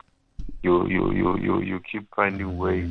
you 0.62 0.86
you 0.88 1.12
you 1.12 1.38
you, 1.38 1.60
you 1.60 1.80
keep 1.90 2.06
finding 2.14 2.58
ways 2.58 2.90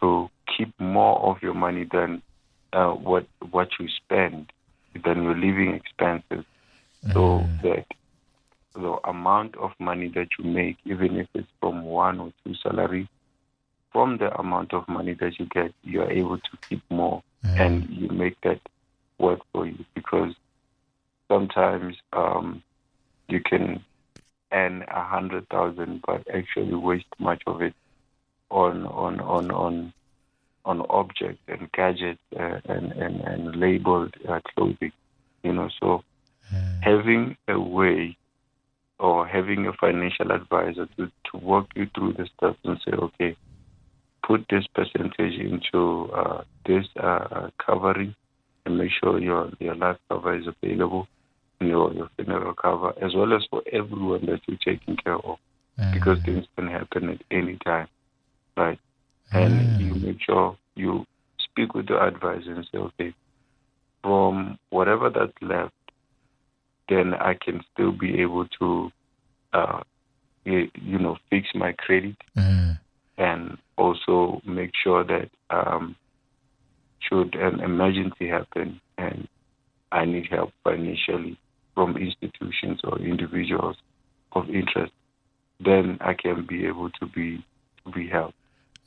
to 0.00 0.28
keep 0.56 0.72
more 0.78 1.18
of 1.20 1.42
your 1.42 1.54
money 1.54 1.86
than 1.90 2.22
uh, 2.72 2.90
what 2.90 3.26
what 3.50 3.68
you 3.78 3.88
spend, 4.04 4.52
than 5.04 5.22
your 5.22 5.34
living 5.34 5.74
expenses. 5.74 6.44
So 7.12 7.44
that 7.62 7.86
the 8.74 8.98
amount 9.04 9.56
of 9.56 9.70
money 9.78 10.08
that 10.14 10.28
you 10.38 10.44
make, 10.44 10.76
even 10.84 11.16
if 11.16 11.26
it's 11.34 11.48
from 11.60 11.84
one 11.84 12.20
or 12.20 12.32
two 12.44 12.54
salaries, 12.62 13.06
from 13.92 14.18
the 14.18 14.32
amount 14.38 14.74
of 14.74 14.86
money 14.88 15.14
that 15.20 15.38
you 15.38 15.46
get, 15.46 15.72
you 15.82 16.02
are 16.02 16.10
able 16.10 16.38
to 16.38 16.58
keep 16.68 16.82
more, 16.90 17.22
and 17.56 17.88
you 17.88 18.08
make 18.08 18.36
that 18.42 18.60
work 19.18 19.40
for 19.52 19.66
you. 19.66 19.84
Because 19.94 20.34
sometimes 21.28 21.96
um, 22.12 22.62
you 23.28 23.40
can 23.40 23.82
earn 24.52 24.84
a 24.88 25.04
hundred 25.04 25.48
thousand, 25.48 26.02
but 26.06 26.26
actually 26.34 26.74
waste 26.74 27.06
much 27.18 27.42
of 27.46 27.62
it 27.62 27.74
on 28.50 28.86
on 28.86 29.20
on 29.20 29.50
on 29.50 29.92
on 30.64 30.86
objects 30.90 31.42
and 31.48 31.70
gadgets 31.72 32.20
uh, 32.38 32.60
and, 32.64 32.92
and 32.92 33.20
and 33.20 33.56
labeled 33.56 34.14
uh, 34.28 34.40
clothing. 34.54 34.92
You 35.42 35.52
know, 35.52 35.68
so 35.80 36.02
having 36.82 37.36
a 37.46 37.58
way 37.58 38.16
or 38.98 39.26
having 39.26 39.66
a 39.66 39.72
financial 39.72 40.32
advisor 40.32 40.86
to, 40.96 41.06
to 41.30 41.36
walk 41.36 41.68
you 41.76 41.88
through 41.94 42.14
the 42.14 42.28
steps 42.36 42.58
and 42.64 42.78
say, 42.84 42.92
okay, 42.92 43.36
put 44.26 44.44
this 44.50 44.66
percentage 44.74 45.34
into 45.38 46.10
uh, 46.12 46.42
this 46.66 46.84
uh, 47.00 47.48
covering 47.64 48.14
and 48.66 48.78
make 48.78 48.90
sure 49.02 49.20
your, 49.20 49.50
your 49.60 49.74
life 49.76 49.96
cover 50.08 50.36
is 50.36 50.46
available, 50.46 51.06
your, 51.60 51.92
your 51.92 52.08
funeral 52.16 52.54
cover, 52.54 52.92
as 53.02 53.14
well 53.14 53.32
as 53.34 53.44
for 53.50 53.62
everyone 53.72 54.26
that 54.26 54.40
you're 54.46 54.58
taking 54.64 54.96
care 54.96 55.16
of, 55.16 55.38
because 55.92 56.18
things 56.24 56.44
can 56.56 56.68
happen 56.68 57.08
at 57.10 57.20
any 57.30 57.58
time, 57.64 57.88
right? 58.56 58.78
And 59.32 59.80
you 59.80 59.94
make 59.94 60.18
sure 60.24 60.56
you 60.74 61.04
speak 61.38 61.74
with 61.74 61.88
your 61.88 62.06
advisor 62.06 62.54
and 62.54 62.66
say, 62.72 62.78
okay, 62.78 63.14
from 64.02 64.58
whatever 64.70 65.10
that's 65.10 65.32
left, 65.42 65.72
then 66.88 67.14
I 67.14 67.34
can 67.34 67.62
still 67.72 67.92
be 67.92 68.20
able 68.20 68.46
to, 68.60 68.90
uh, 69.52 69.82
you, 70.44 70.68
you 70.74 70.98
know, 70.98 71.16
fix 71.30 71.48
my 71.54 71.72
credit 71.72 72.16
Mm. 72.36 72.78
and 73.18 73.58
also 73.76 74.40
make 74.46 74.70
sure 74.82 75.04
that 75.04 75.28
um, 75.50 75.96
should 77.00 77.34
an 77.34 77.60
emergency 77.60 78.28
happen 78.28 78.80
and 78.96 79.26
I 79.90 80.04
need 80.04 80.26
help 80.30 80.52
financially 80.64 81.38
from 81.78 81.96
institutions 81.96 82.80
or 82.82 82.98
individuals 82.98 83.76
of 84.32 84.50
interest, 84.50 84.92
then 85.64 85.96
I 86.00 86.12
can 86.12 86.44
be 86.44 86.66
able 86.66 86.90
to 86.90 87.06
be 87.06 87.44
to 87.84 87.92
be 87.92 88.08
helped. 88.08 88.34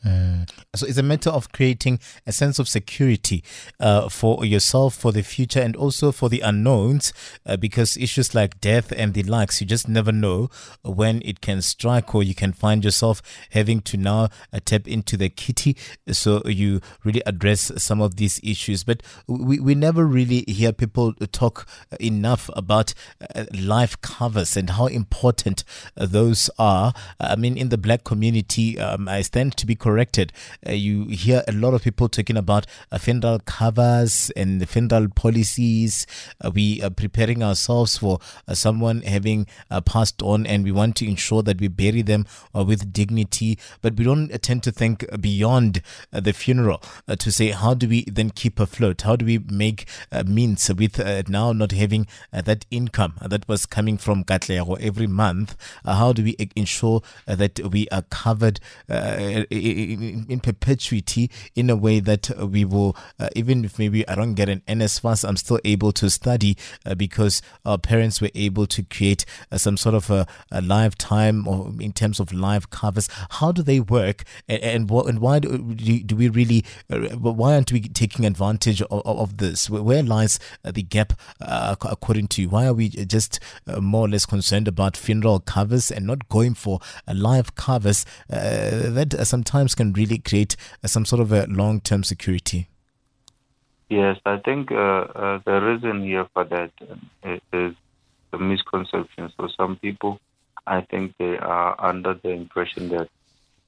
Mm. 0.05 0.49
So 0.75 0.87
it's 0.87 0.97
a 0.97 1.03
matter 1.03 1.29
of 1.29 1.51
creating 1.51 1.99
a 2.25 2.31
sense 2.31 2.57
of 2.57 2.67
security 2.67 3.43
uh, 3.79 4.09
for 4.09 4.43
yourself, 4.43 4.95
for 4.95 5.11
the 5.11 5.21
future, 5.21 5.59
and 5.61 5.75
also 5.75 6.11
for 6.11 6.29
the 6.29 6.39
unknowns, 6.39 7.13
uh, 7.45 7.57
because 7.57 7.97
issues 7.97 8.33
like 8.33 8.59
death 8.61 8.91
and 8.91 9.13
the 9.13 9.23
likes, 9.23 9.61
you 9.61 9.67
just 9.67 9.87
never 9.87 10.11
know 10.11 10.49
when 10.83 11.21
it 11.23 11.41
can 11.41 11.61
strike, 11.61 12.15
or 12.15 12.23
you 12.23 12.33
can 12.33 12.51
find 12.51 12.83
yourself 12.83 13.21
having 13.51 13.81
to 13.81 13.97
now 13.97 14.29
uh, 14.51 14.59
tap 14.63 14.87
into 14.87 15.17
the 15.17 15.29
kitty. 15.29 15.77
So 16.11 16.41
you 16.45 16.81
really 17.03 17.21
address 17.25 17.71
some 17.77 18.01
of 18.01 18.15
these 18.15 18.39
issues. 18.43 18.83
But 18.83 19.03
we, 19.27 19.59
we 19.59 19.75
never 19.75 20.05
really 20.05 20.45
hear 20.47 20.71
people 20.71 21.13
talk 21.31 21.67
enough 21.99 22.49
about 22.55 22.93
uh, 23.35 23.45
life 23.53 23.99
covers 24.01 24.57
and 24.57 24.71
how 24.71 24.87
important 24.87 25.63
uh, 25.95 26.05
those 26.07 26.49
are. 26.57 26.93
I 27.19 27.35
mean, 27.35 27.57
in 27.57 27.69
the 27.69 27.77
black 27.77 28.03
community, 28.03 28.79
um, 28.79 29.07
I 29.07 29.21
stand 29.21 29.57
to 29.57 29.65
be 29.65 29.75
corrected. 29.91 30.31
Uh, 30.65 30.71
you 30.71 31.07
hear 31.07 31.43
a 31.49 31.51
lot 31.51 31.73
of 31.73 31.83
people 31.83 32.07
talking 32.07 32.37
about 32.37 32.65
uh, 32.91 32.97
funeral 32.97 33.39
covers 33.39 34.31
and 34.37 34.61
the 34.61 34.65
funeral 34.65 35.09
policies. 35.09 36.07
Uh, 36.39 36.49
we 36.49 36.81
are 36.81 36.89
preparing 36.89 37.43
ourselves 37.43 37.97
for 37.97 38.19
uh, 38.47 38.53
someone 38.53 39.01
having 39.01 39.45
uh, 39.69 39.81
passed 39.81 40.21
on, 40.21 40.45
and 40.45 40.63
we 40.63 40.71
want 40.71 40.95
to 40.95 41.05
ensure 41.05 41.43
that 41.43 41.59
we 41.59 41.67
bury 41.67 42.01
them 42.01 42.25
uh, 42.55 42.63
with 42.63 42.93
dignity. 42.93 43.59
But 43.81 43.95
we 43.97 44.05
don't 44.05 44.29
tend 44.41 44.63
to 44.63 44.71
think 44.71 45.05
beyond 45.19 45.81
the 46.11 46.31
funeral 46.31 46.81
to 47.07 47.31
say, 47.31 47.49
how 47.49 47.73
do 47.73 47.87
we 47.89 48.05
then 48.05 48.29
keep 48.29 48.59
afloat? 48.59 49.01
How 49.01 49.17
do 49.17 49.25
we 49.25 49.39
make 49.39 49.87
means 50.25 50.69
with 50.73 50.99
now 51.27 51.51
not 51.51 51.71
having 51.73 52.07
that 52.31 52.65
income 52.71 53.15
that 53.21 53.47
was 53.47 53.65
coming 53.65 53.97
from 53.97 54.23
Katlego 54.23 54.79
every 54.79 55.07
month? 55.07 55.55
How 55.85 56.13
do 56.13 56.23
we 56.23 56.35
ensure 56.55 57.01
that 57.25 57.59
we 57.59 57.87
are 57.89 58.03
covered 58.03 58.59
in, 59.83 60.25
in 60.29 60.39
perpetuity 60.39 61.29
in 61.55 61.69
a 61.69 61.75
way 61.75 61.99
that 61.99 62.29
uh, 62.39 62.47
we 62.47 62.65
will, 62.65 62.95
uh, 63.19 63.29
even 63.35 63.65
if 63.65 63.79
maybe 63.79 64.07
I 64.07 64.15
don't 64.15 64.35
get 64.35 64.49
an 64.49 64.61
NSFAS, 64.67 65.27
I'm 65.27 65.37
still 65.37 65.59
able 65.65 65.91
to 65.93 66.09
study 66.09 66.57
uh, 66.85 66.95
because 66.95 67.41
our 67.65 67.77
parents 67.77 68.21
were 68.21 68.31
able 68.35 68.67
to 68.67 68.83
create 68.83 69.25
uh, 69.51 69.57
some 69.57 69.77
sort 69.77 69.95
of 69.95 70.09
a, 70.09 70.27
a 70.51 70.61
lifetime 70.61 71.47
or 71.47 71.71
in 71.79 71.93
terms 71.93 72.19
of 72.19 72.31
life 72.33 72.69
covers. 72.69 73.09
How 73.31 73.51
do 73.51 73.61
they 73.61 73.79
work, 73.79 74.23
and 74.47 74.61
and, 74.61 74.89
wh- 74.89 75.07
and 75.07 75.19
why 75.19 75.39
do, 75.39 75.57
do 75.57 76.15
we 76.15 76.29
really? 76.29 76.63
Uh, 76.89 76.99
why 77.17 77.55
aren't 77.55 77.71
we 77.71 77.81
taking 77.81 78.25
advantage 78.25 78.81
of, 78.83 79.01
of, 79.05 79.37
this? 79.37 79.69
Where, 79.69 80.03
lies 80.03 80.39
uh, 80.65 80.71
the 80.71 80.83
gap, 80.83 81.13
according 81.39 82.27
to 82.29 82.41
you? 82.41 82.49
Why 82.49 82.67
are 82.67 82.73
we 82.73 82.89
just 82.89 83.39
more 83.79 84.05
or 84.05 84.09
less 84.09 84.25
concerned 84.25 84.67
about 84.67 84.97
funeral 84.97 85.39
covers 85.39 85.91
and 85.91 86.05
not 86.05 86.27
going 86.29 86.53
for 86.53 86.79
life 87.07 87.53
covers 87.55 88.05
that 88.29 89.13
uh, 89.13 89.23
can 89.75 89.93
really 89.93 90.17
create 90.17 90.55
uh, 90.83 90.87
some 90.87 91.05
sort 91.05 91.21
of 91.21 91.31
a 91.31 91.45
long-term 91.47 92.03
security? 92.03 92.67
Yes, 93.89 94.17
I 94.25 94.37
think 94.37 94.71
uh, 94.71 94.75
uh, 94.75 95.39
the 95.45 95.59
reason 95.59 96.03
here 96.03 96.27
for 96.33 96.45
that 96.45 96.71
uh, 97.23 97.37
the 97.51 98.37
misconception. 98.39 99.31
So 99.37 99.49
some 99.57 99.75
people, 99.75 100.19
I 100.65 100.81
think 100.81 101.13
they 101.19 101.37
are 101.37 101.75
under 101.77 102.13
the 102.13 102.29
impression 102.29 102.89
that 102.89 103.09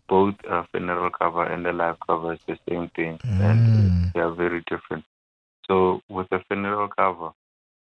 both 0.07 0.35
uh, 0.49 0.63
funeral 0.71 1.09
cover 1.09 1.43
and 1.43 1.65
the 1.65 1.73
life 1.73 1.97
cover 2.07 2.33
is 2.33 2.39
the 2.47 2.57
same 2.69 2.89
thing, 2.95 3.19
and 3.23 4.13
they 4.13 4.21
are 4.21 4.31
very 4.31 4.63
different. 4.69 5.03
So 5.67 6.01
with 6.09 6.29
the 6.29 6.39
funeral 6.47 6.87
cover, 6.87 7.31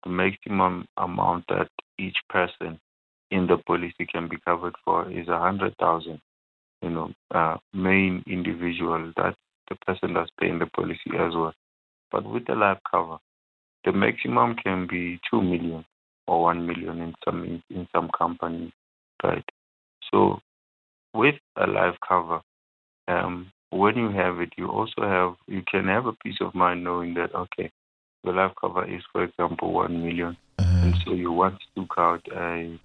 the 0.04 0.10
maximum 0.10 0.86
amount 0.96 1.46
that 1.48 1.68
each 1.98 2.16
person 2.28 2.78
in 3.30 3.46
the 3.46 3.58
policy 3.58 4.06
can 4.10 4.28
be 4.28 4.36
covered 4.44 4.74
for 4.84 5.10
is 5.10 5.28
a 5.28 5.38
hundred 5.38 5.76
thousand. 5.78 6.20
You 6.86 6.92
know, 6.92 7.10
uh, 7.34 7.56
main 7.74 8.22
individual. 8.28 9.12
That's 9.16 9.36
the 9.68 9.74
person 9.74 10.14
that's 10.14 10.30
paying 10.38 10.60
the 10.60 10.66
policy 10.66 11.10
as 11.18 11.34
well. 11.34 11.52
But 12.12 12.24
with 12.24 12.46
the 12.46 12.54
life 12.54 12.78
cover, 12.88 13.18
the 13.84 13.90
maximum 13.90 14.54
can 14.54 14.86
be 14.86 15.18
two 15.28 15.42
million 15.42 15.84
or 16.28 16.42
one 16.44 16.64
million 16.64 17.00
in 17.00 17.14
some 17.24 17.60
in 17.70 17.88
some 17.92 18.08
companies, 18.16 18.70
right? 19.24 19.44
So 20.12 20.38
with 21.12 21.34
a 21.56 21.66
life 21.66 21.96
cover, 22.06 22.40
um, 23.08 23.50
when 23.70 23.96
you 23.96 24.10
have 24.10 24.38
it, 24.38 24.52
you 24.56 24.68
also 24.68 25.02
have 25.02 25.34
you 25.48 25.62
can 25.68 25.86
have 25.86 26.06
a 26.06 26.12
peace 26.12 26.38
of 26.40 26.54
mind 26.54 26.84
knowing 26.84 27.14
that 27.14 27.34
okay, 27.34 27.68
the 28.22 28.30
life 28.30 28.52
cover 28.60 28.84
is, 28.84 29.02
for 29.12 29.24
example, 29.24 29.72
one 29.72 30.04
million, 30.04 30.36
uh, 30.60 30.62
and 30.62 30.94
so 31.04 31.14
you 31.14 31.32
want 31.32 31.58
to 31.58 31.80
took 31.80 31.94
out 31.98 32.22
a 32.32 32.78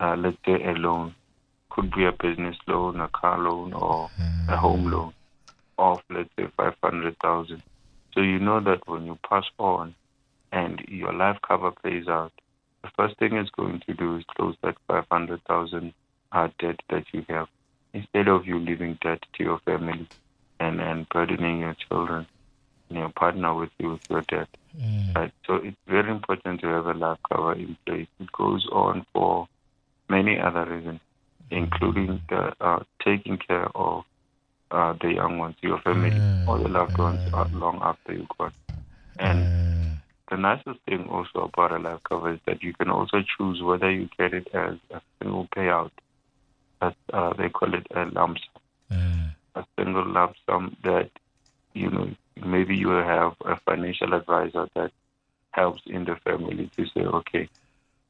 uh, 0.00 0.16
let's 0.18 0.36
say 0.44 0.52
a 0.52 0.72
loan, 0.72 1.14
could 1.78 1.94
be 1.94 2.04
a 2.06 2.12
business 2.12 2.56
loan, 2.66 3.00
a 3.00 3.08
car 3.08 3.38
loan, 3.38 3.72
or 3.72 4.10
a 4.48 4.56
home 4.56 4.90
loan 4.90 5.12
of 5.78 6.00
let's 6.10 6.28
say 6.36 6.46
five 6.56 6.74
hundred 6.82 7.16
thousand. 7.22 7.62
So 8.14 8.20
you 8.20 8.40
know 8.40 8.60
that 8.60 8.80
when 8.86 9.06
you 9.06 9.16
pass 9.28 9.44
on 9.58 9.94
and 10.50 10.80
your 10.88 11.12
life 11.12 11.38
cover 11.46 11.70
pays 11.84 12.08
out, 12.08 12.32
the 12.82 12.90
first 12.96 13.16
thing 13.18 13.34
it's 13.34 13.50
going 13.50 13.80
to 13.86 13.94
do 13.94 14.16
is 14.16 14.24
close 14.36 14.56
that 14.62 14.74
five 14.88 15.04
hundred 15.10 15.40
thousand 15.44 15.92
uh, 16.32 16.48
debt 16.58 16.80
that 16.90 17.04
you 17.12 17.24
have 17.28 17.46
instead 17.94 18.26
of 18.26 18.46
you 18.46 18.58
leaving 18.58 18.98
debt 19.00 19.22
to 19.34 19.44
your 19.44 19.60
family 19.60 20.08
and, 20.58 20.80
and 20.80 21.08
burdening 21.10 21.60
your 21.60 21.76
children 21.88 22.26
and 22.88 22.98
your 22.98 23.10
partner 23.10 23.54
with 23.54 23.70
you 23.78 23.90
with 23.92 24.00
your 24.10 24.22
debt. 24.22 24.48
mm, 24.76 25.14
Right? 25.14 25.32
So 25.46 25.54
it's 25.56 25.76
very 25.86 26.10
important 26.10 26.60
to 26.62 26.66
have 26.66 26.86
a 26.86 26.94
life 26.94 27.18
cover 27.32 27.52
in 27.52 27.76
place. 27.86 28.08
It 28.18 28.32
goes 28.32 28.66
on 28.72 29.06
for 29.12 29.46
many 30.08 30.38
other 30.38 30.64
reasons, 30.64 31.00
including 31.50 32.20
the, 32.28 32.52
uh, 32.60 32.80
taking 33.04 33.38
care 33.38 33.68
of 33.76 34.04
uh, 34.70 34.94
the 35.00 35.12
young 35.14 35.38
ones, 35.38 35.56
your 35.62 35.80
family, 35.80 36.22
or 36.46 36.58
your 36.58 36.68
loved 36.68 36.98
ones 36.98 37.20
uh, 37.32 37.44
long 37.52 37.78
after 37.82 38.12
you're 38.14 38.26
gone. 38.38 38.52
And 39.18 39.48
mm, 39.48 39.96
the 40.30 40.36
nicest 40.36 40.80
thing 40.88 41.06
also 41.08 41.50
about 41.52 41.72
a 41.72 41.78
life 41.78 42.00
cover 42.08 42.32
is 42.34 42.40
that 42.46 42.62
you 42.62 42.72
can 42.74 42.90
also 42.90 43.22
choose 43.36 43.62
whether 43.62 43.90
you 43.90 44.08
get 44.18 44.34
it 44.34 44.48
as 44.54 44.74
a 44.90 45.00
single 45.18 45.46
payout, 45.56 45.90
as 46.80 46.92
uh, 47.12 47.32
they 47.38 47.48
call 47.48 47.74
it 47.74 47.86
a 47.94 48.04
lump 48.06 48.38
sum, 48.38 48.62
mm, 48.92 49.34
a 49.54 49.64
single 49.78 50.06
lump 50.06 50.34
sum 50.46 50.76
that 50.84 51.10
you 51.74 51.90
know 51.90 52.08
maybe 52.44 52.76
you 52.76 52.88
will 52.88 53.04
have 53.04 53.34
a 53.44 53.58
financial 53.66 54.14
advisor 54.14 54.68
that 54.74 54.90
helps 55.52 55.82
in 55.86 56.04
the 56.04 56.16
family 56.24 56.70
to 56.76 56.84
say, 56.86 57.00
okay, 57.00 57.48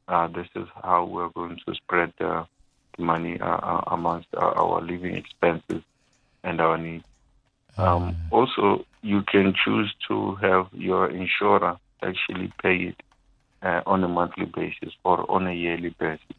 uh, 0.08 0.26
this 0.28 0.48
is 0.54 0.66
how 0.82 1.04
we're 1.04 1.28
going 1.30 1.58
to 1.66 1.74
spread 1.74 2.12
the 2.18 2.46
money 2.98 3.38
uh, 3.40 3.46
uh, 3.46 3.84
amongst 3.88 4.28
our, 4.36 4.56
our 4.56 4.80
living 4.80 5.14
expenses 5.14 5.82
and 6.44 6.60
our 6.60 6.76
needs. 6.76 7.04
Um, 7.76 8.16
also, 8.30 8.84
you 9.02 9.22
can 9.22 9.54
choose 9.64 9.94
to 10.08 10.34
have 10.36 10.66
your 10.72 11.08
insurer 11.08 11.76
actually 12.02 12.52
pay 12.60 12.76
it 12.76 12.96
uh, 13.62 13.82
on 13.86 14.02
a 14.02 14.08
monthly 14.08 14.46
basis 14.46 14.92
or 15.04 15.30
on 15.30 15.46
a 15.46 15.52
yearly 15.52 15.94
basis. 15.98 16.36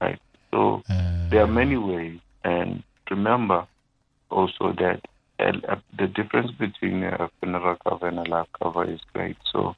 Right. 0.00 0.20
So 0.50 0.82
there 1.30 1.42
are 1.42 1.46
many 1.46 1.76
ways, 1.76 2.20
and 2.44 2.82
remember 3.10 3.66
also 4.30 4.72
that 4.78 5.00
uh, 5.38 5.52
uh, 5.68 5.76
the 5.98 6.06
difference 6.06 6.50
between 6.52 7.02
a 7.02 7.30
funeral 7.40 7.76
cover 7.88 8.08
and 8.08 8.18
a 8.18 8.22
life 8.22 8.48
cover 8.62 8.84
is 8.84 9.00
great. 9.12 9.36
So 9.50 9.74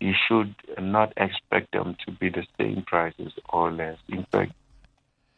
you 0.00 0.12
should 0.26 0.54
not 0.78 1.12
expect 1.16 1.72
them 1.72 1.96
to 2.04 2.12
be 2.12 2.28
the 2.28 2.46
same 2.58 2.82
prices 2.86 3.32
or 3.48 3.72
less. 3.72 3.98
In 4.08 4.26
fact, 4.30 4.52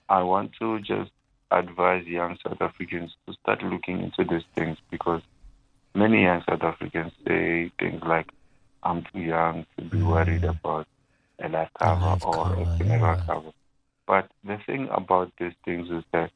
I 0.09 0.23
want 0.23 0.53
to 0.61 0.81
just 0.81 1.11
advise 1.51 2.07
young 2.07 2.37
South 2.45 2.61
Africans 2.61 3.15
to 3.27 3.35
start 3.35 3.63
looking 3.63 4.03
into 4.03 4.25
these 4.25 4.45
things 4.55 4.79
because 4.91 5.23
many 5.95 6.23
young 6.23 6.43
South 6.49 6.63
Africans 6.63 7.13
say 7.27 7.71
things 7.79 8.03
like, 8.07 8.29
I'm 8.83 9.05
too 9.13 9.21
young 9.21 9.67
to 9.77 9.85
be 9.85 9.99
mm. 9.99 10.09
worried 10.09 10.45
about 10.45 10.87
a 11.39 11.49
life 11.49 11.71
cover 11.79 12.01
life 12.01 12.25
or 12.25 12.33
cover, 12.33 12.63
a 12.63 12.77
funeral 12.77 13.17
yeah. 13.17 13.23
cover. 13.27 13.51
But 14.07 14.31
the 14.45 14.59
thing 14.67 14.89
about 14.91 15.33
these 15.39 15.53
things 15.65 15.91
is 15.91 16.05
that 16.13 16.31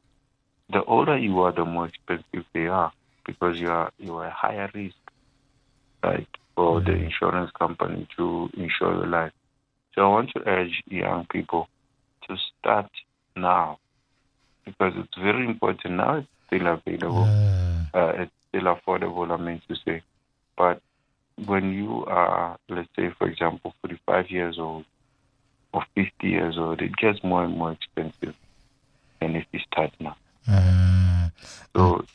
the 0.71 0.83
older 0.83 1.17
you 1.17 1.39
are, 1.41 1.51
the 1.51 1.65
more 1.65 1.87
expensive 1.87 2.45
they 2.53 2.67
are 2.67 2.91
because 3.25 3.59
you 3.59 3.69
are 3.69 3.91
you 3.97 4.15
are 4.15 4.27
a 4.27 4.31
higher 4.31 4.69
risk, 4.73 4.95
like 6.03 6.27
for 6.55 6.81
the 6.81 6.91
mm. 6.91 7.05
insurance 7.05 7.51
company 7.57 8.07
to 8.17 8.49
insure 8.55 8.95
your 8.95 9.07
life. 9.07 9.31
So 9.95 10.01
I 10.01 10.07
want 10.07 10.31
to 10.35 10.47
urge 10.47 10.83
young 10.87 11.25
people 11.29 11.67
to 12.27 12.37
start 12.59 12.89
now 13.35 13.79
because 14.65 14.93
it's 14.95 15.17
very 15.17 15.45
important. 15.45 15.95
Now 15.95 16.17
it's 16.17 16.27
still 16.47 16.67
available. 16.67 17.25
mm, 17.25 17.87
Uh, 17.93 18.13
it's 18.23 18.31
still 18.49 18.63
affordable, 18.75 19.29
I 19.31 19.37
mean 19.37 19.61
to 19.67 19.75
say. 19.75 20.01
But 20.57 20.81
when 21.45 21.73
you 21.73 22.05
are, 22.05 22.57
let's 22.69 22.89
say, 22.95 23.09
for 23.17 23.27
example, 23.27 23.73
45 23.81 24.31
years 24.31 24.57
old 24.59 24.85
or 25.73 25.83
50 25.95 26.27
years 26.27 26.57
old, 26.57 26.81
it 26.81 26.95
gets 26.97 27.23
more 27.23 27.43
and 27.43 27.57
more 27.57 27.71
expensive 27.71 28.35
than 29.19 29.35
if 29.35 29.45
you 29.51 29.59
start 29.59 29.91
now. 29.99 30.15
mm, 30.47 31.31
So 31.75 32.05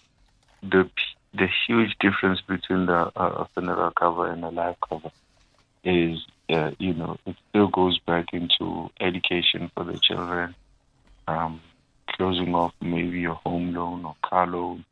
the 0.62 0.88
the 1.34 1.48
huge 1.66 1.94
difference 2.00 2.40
between 2.40 2.86
the 2.86 3.12
uh, 3.14 3.44
funeral 3.54 3.90
cover 3.92 4.30
and 4.30 4.44
a 4.44 4.48
life 4.48 4.76
cover 4.88 5.10
is, 5.84 6.18
uh, 6.50 6.70
you 6.78 6.94
know, 6.94 7.18
it 7.26 7.36
still 7.50 7.68
goes 7.68 7.98
back 7.98 8.32
into 8.32 8.90
education 9.00 9.70
for 9.74 9.84
the 9.84 9.98
children, 9.98 10.54
um, 11.28 11.60
closing 12.08 12.54
off 12.54 12.72
maybe 12.80 13.20
your 13.20 13.34
home 13.34 13.74
loan 13.74 14.04
or 14.04 14.16
car 14.22 14.46
loan, 14.46 14.84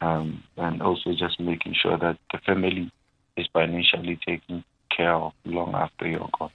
um, 0.00 0.42
and 0.56 0.80
also 0.80 1.12
just 1.12 1.40
making 1.40 1.74
sure 1.74 1.98
that 1.98 2.16
the 2.32 2.38
family 2.38 2.90
is 3.36 3.46
financially 3.52 4.18
taken 4.26 4.64
care 4.96 5.14
of 5.14 5.32
long 5.44 5.74
after 5.74 6.06
you're 6.06 6.30
gone. 6.38 6.50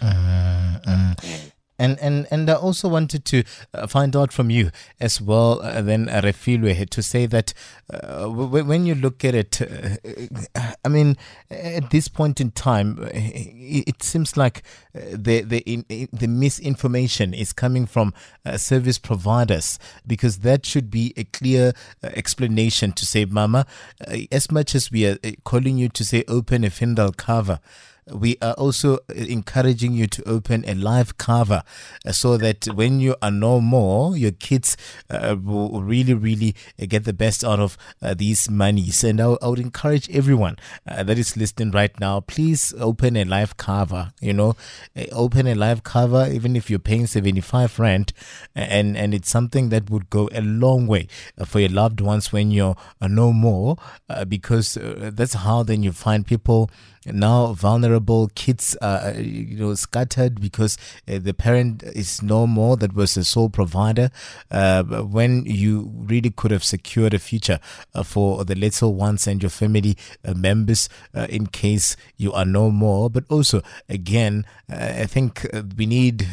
mm, 0.00 0.84
mm. 1.16 1.52
And 1.78 1.98
and 2.00 2.26
and 2.30 2.50
I 2.50 2.54
also 2.54 2.88
wanted 2.88 3.24
to 3.26 3.44
uh, 3.72 3.86
find 3.86 4.16
out 4.16 4.32
from 4.32 4.50
you 4.50 4.70
as 4.98 5.20
well. 5.20 5.60
Uh, 5.62 5.80
then 5.80 6.08
uh, 6.08 6.20
Refilwe 6.22 6.88
to 6.90 7.02
say 7.02 7.26
that 7.26 7.54
uh, 7.92 8.22
w- 8.22 8.64
when 8.64 8.84
you 8.84 8.94
look 8.96 9.24
at 9.24 9.34
it, 9.34 9.60
uh, 9.62 10.72
I 10.84 10.88
mean, 10.88 11.16
at 11.50 11.90
this 11.90 12.08
point 12.08 12.40
in 12.40 12.50
time, 12.50 12.98
uh, 13.00 13.10
it, 13.12 14.02
seems 14.02 14.36
like 14.36 14.62
the 14.92 15.42
the 15.42 15.58
in, 15.60 16.08
the 16.12 16.26
misinformation 16.26 17.32
is 17.32 17.52
coming 17.52 17.86
from 17.86 18.12
service 18.56 18.98
providers 18.98 19.78
because 20.06 20.38
that 20.38 20.66
should 20.66 20.90
be 20.90 21.12
a 21.16 21.24
clear 21.24 21.72
explanation 22.02 22.92
to 22.92 23.06
say, 23.06 23.24
Mama, 23.24 23.66
as 24.32 24.50
much 24.50 24.74
as 24.74 24.90
we 24.90 25.06
are 25.06 25.18
calling 25.44 25.78
you 25.78 25.88
to 25.90 26.04
say 26.04 26.24
open 26.26 26.64
a 26.64 26.70
funeral 26.70 27.12
cover 27.12 27.60
we 28.12 28.36
are 28.42 28.54
also 28.54 28.98
encouraging 29.08 29.92
you 29.92 30.06
to 30.06 30.28
open 30.28 30.64
a 30.66 30.74
live 30.74 31.18
cover 31.18 31.62
uh, 32.06 32.12
so 32.12 32.36
that 32.36 32.66
when 32.66 33.00
you 33.00 33.16
are 33.22 33.30
no 33.30 33.60
more, 33.60 34.16
your 34.16 34.32
kids 34.32 34.76
uh, 35.10 35.36
will 35.42 35.82
really, 35.82 36.14
really 36.14 36.54
uh, 36.80 36.86
get 36.86 37.04
the 37.04 37.12
best 37.12 37.44
out 37.44 37.60
of 37.60 37.76
uh, 38.02 38.14
these 38.14 38.50
monies. 38.50 39.04
And 39.04 39.20
I, 39.20 39.36
would 39.42 39.58
encourage 39.58 40.10
everyone 40.10 40.56
uh, 40.86 41.02
that 41.02 41.18
is 41.18 41.36
listening 41.36 41.70
right 41.70 41.98
now, 42.00 42.20
please 42.20 42.74
open 42.78 43.16
a 43.16 43.24
live 43.24 43.56
cover. 43.56 44.12
You 44.20 44.32
know, 44.32 44.56
Uh, 44.96 45.04
open 45.12 45.46
a 45.46 45.54
live 45.54 45.82
cover, 45.82 46.28
even 46.30 46.56
if 46.56 46.70
you're 46.70 46.78
paying 46.78 47.06
75 47.06 47.78
rent, 47.78 48.12
and, 48.54 48.96
and 48.96 49.14
it's 49.14 49.30
something 49.30 49.68
that 49.68 49.90
would 49.90 50.10
go 50.10 50.28
a 50.32 50.40
long 50.40 50.86
way 50.86 51.06
uh, 51.38 51.44
for 51.44 51.60
your 51.60 51.68
loved 51.68 52.00
ones 52.00 52.32
when 52.32 52.50
you're 52.50 52.76
uh, 53.00 53.08
no 53.08 53.32
more, 53.32 53.76
uh, 54.08 54.24
because 54.24 54.76
uh, 54.76 55.10
that's 55.12 55.34
how 55.34 55.62
then 55.62 55.82
you 55.82 55.92
find 55.92 56.26
people 56.26 56.70
now 57.06 57.52
vulnerable 57.52 57.97
kids 58.34 58.76
are 58.80 58.98
uh, 58.98 59.12
you 59.18 59.56
know 59.56 59.74
scattered 59.74 60.40
because 60.40 60.76
uh, 61.08 61.18
the 61.18 61.32
parent 61.32 61.82
is 61.82 62.22
no 62.22 62.46
more 62.46 62.76
that 62.76 62.94
was 62.94 63.14
the 63.14 63.24
sole 63.24 63.48
provider 63.48 64.10
uh, 64.50 64.82
when 64.82 65.44
you 65.46 65.90
really 65.96 66.30
could 66.30 66.50
have 66.50 66.64
secured 66.64 67.14
a 67.14 67.18
future 67.18 67.58
uh, 67.94 68.02
for 68.02 68.44
the 68.44 68.54
little 68.54 68.94
ones 68.94 69.26
and 69.26 69.42
your 69.42 69.50
family 69.50 69.96
uh, 70.24 70.34
members 70.34 70.88
uh, 71.14 71.26
in 71.28 71.46
case 71.46 71.96
you 72.16 72.32
are 72.32 72.44
no 72.44 72.70
more. 72.70 73.10
But 73.10 73.24
also 73.28 73.62
again 73.88 74.44
i 74.68 75.06
think 75.06 75.46
we 75.76 75.86
need 75.86 76.26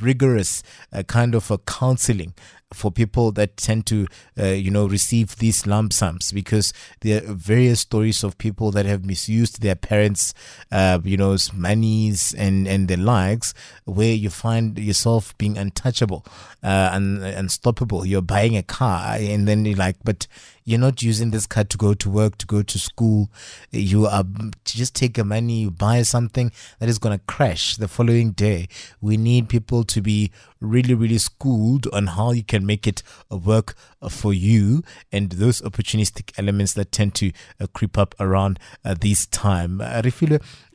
rigorous 0.00 0.62
kind 1.06 1.34
of 1.34 1.50
a 1.50 1.58
counseling 1.58 2.34
for 2.72 2.90
people 2.90 3.30
that 3.32 3.56
tend 3.56 3.86
to, 3.86 4.06
uh, 4.38 4.46
you 4.46 4.70
know, 4.70 4.86
receive 4.86 5.36
these 5.36 5.66
lump 5.66 5.92
sums 5.92 6.32
because 6.32 6.72
there 7.00 7.22
are 7.22 7.32
various 7.32 7.80
stories 7.80 8.24
of 8.24 8.36
people 8.38 8.70
that 8.72 8.86
have 8.86 9.04
misused 9.04 9.62
their 9.62 9.76
parents, 9.76 10.34
uh, 10.72 10.98
you 11.04 11.16
know, 11.16 11.36
monies 11.54 12.34
and 12.34 12.66
and 12.66 12.88
the 12.88 12.96
likes, 12.96 13.54
where 13.84 14.12
you 14.12 14.30
find 14.30 14.78
yourself 14.78 15.36
being 15.38 15.56
untouchable, 15.56 16.24
uh, 16.62 16.90
and 16.92 17.22
unstoppable. 17.22 18.04
You're 18.04 18.22
buying 18.22 18.56
a 18.56 18.62
car, 18.62 19.16
and 19.16 19.46
then 19.46 19.64
you're 19.64 19.76
like, 19.76 19.96
but 20.02 20.26
you're 20.66 20.80
not 20.80 21.00
using 21.00 21.30
this 21.30 21.46
card 21.46 21.70
to 21.70 21.78
go 21.78 21.94
to 21.94 22.10
work, 22.10 22.36
to 22.38 22.46
go 22.46 22.60
to 22.60 22.78
school. 22.78 23.30
You 23.70 24.06
are 24.06 24.24
just 24.64 24.96
take 24.96 25.16
your 25.16 25.24
money, 25.24 25.60
you 25.60 25.70
buy 25.70 26.02
something 26.02 26.50
that 26.80 26.88
is 26.88 26.98
going 26.98 27.16
to 27.16 27.24
crash 27.26 27.76
the 27.76 27.86
following 27.86 28.32
day. 28.32 28.68
We 29.00 29.16
need 29.16 29.48
people 29.48 29.84
to 29.84 30.02
be 30.02 30.32
really, 30.60 30.94
really 30.94 31.18
schooled 31.18 31.86
on 31.92 32.08
how 32.08 32.32
you 32.32 32.42
can 32.42 32.66
make 32.66 32.86
it 32.86 33.04
work 33.30 33.76
for 34.10 34.34
you 34.34 34.82
and 35.12 35.30
those 35.30 35.62
opportunistic 35.62 36.32
elements 36.36 36.72
that 36.72 36.90
tend 36.90 37.14
to 37.14 37.30
uh, 37.60 37.68
creep 37.72 37.96
up 37.96 38.16
around 38.18 38.58
uh, 38.84 38.96
this 39.00 39.26
time. 39.26 39.80
Uh, 39.80 40.02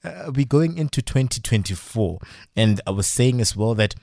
uh, 0.03 0.31
we're 0.33 0.45
going 0.45 0.77
into 0.77 1.01
2024, 1.01 2.19
and 2.55 2.79
I 2.87 2.91
was 2.91 3.07
saying 3.07 3.41
as 3.41 3.57
well 3.57 3.75
that 3.75 3.93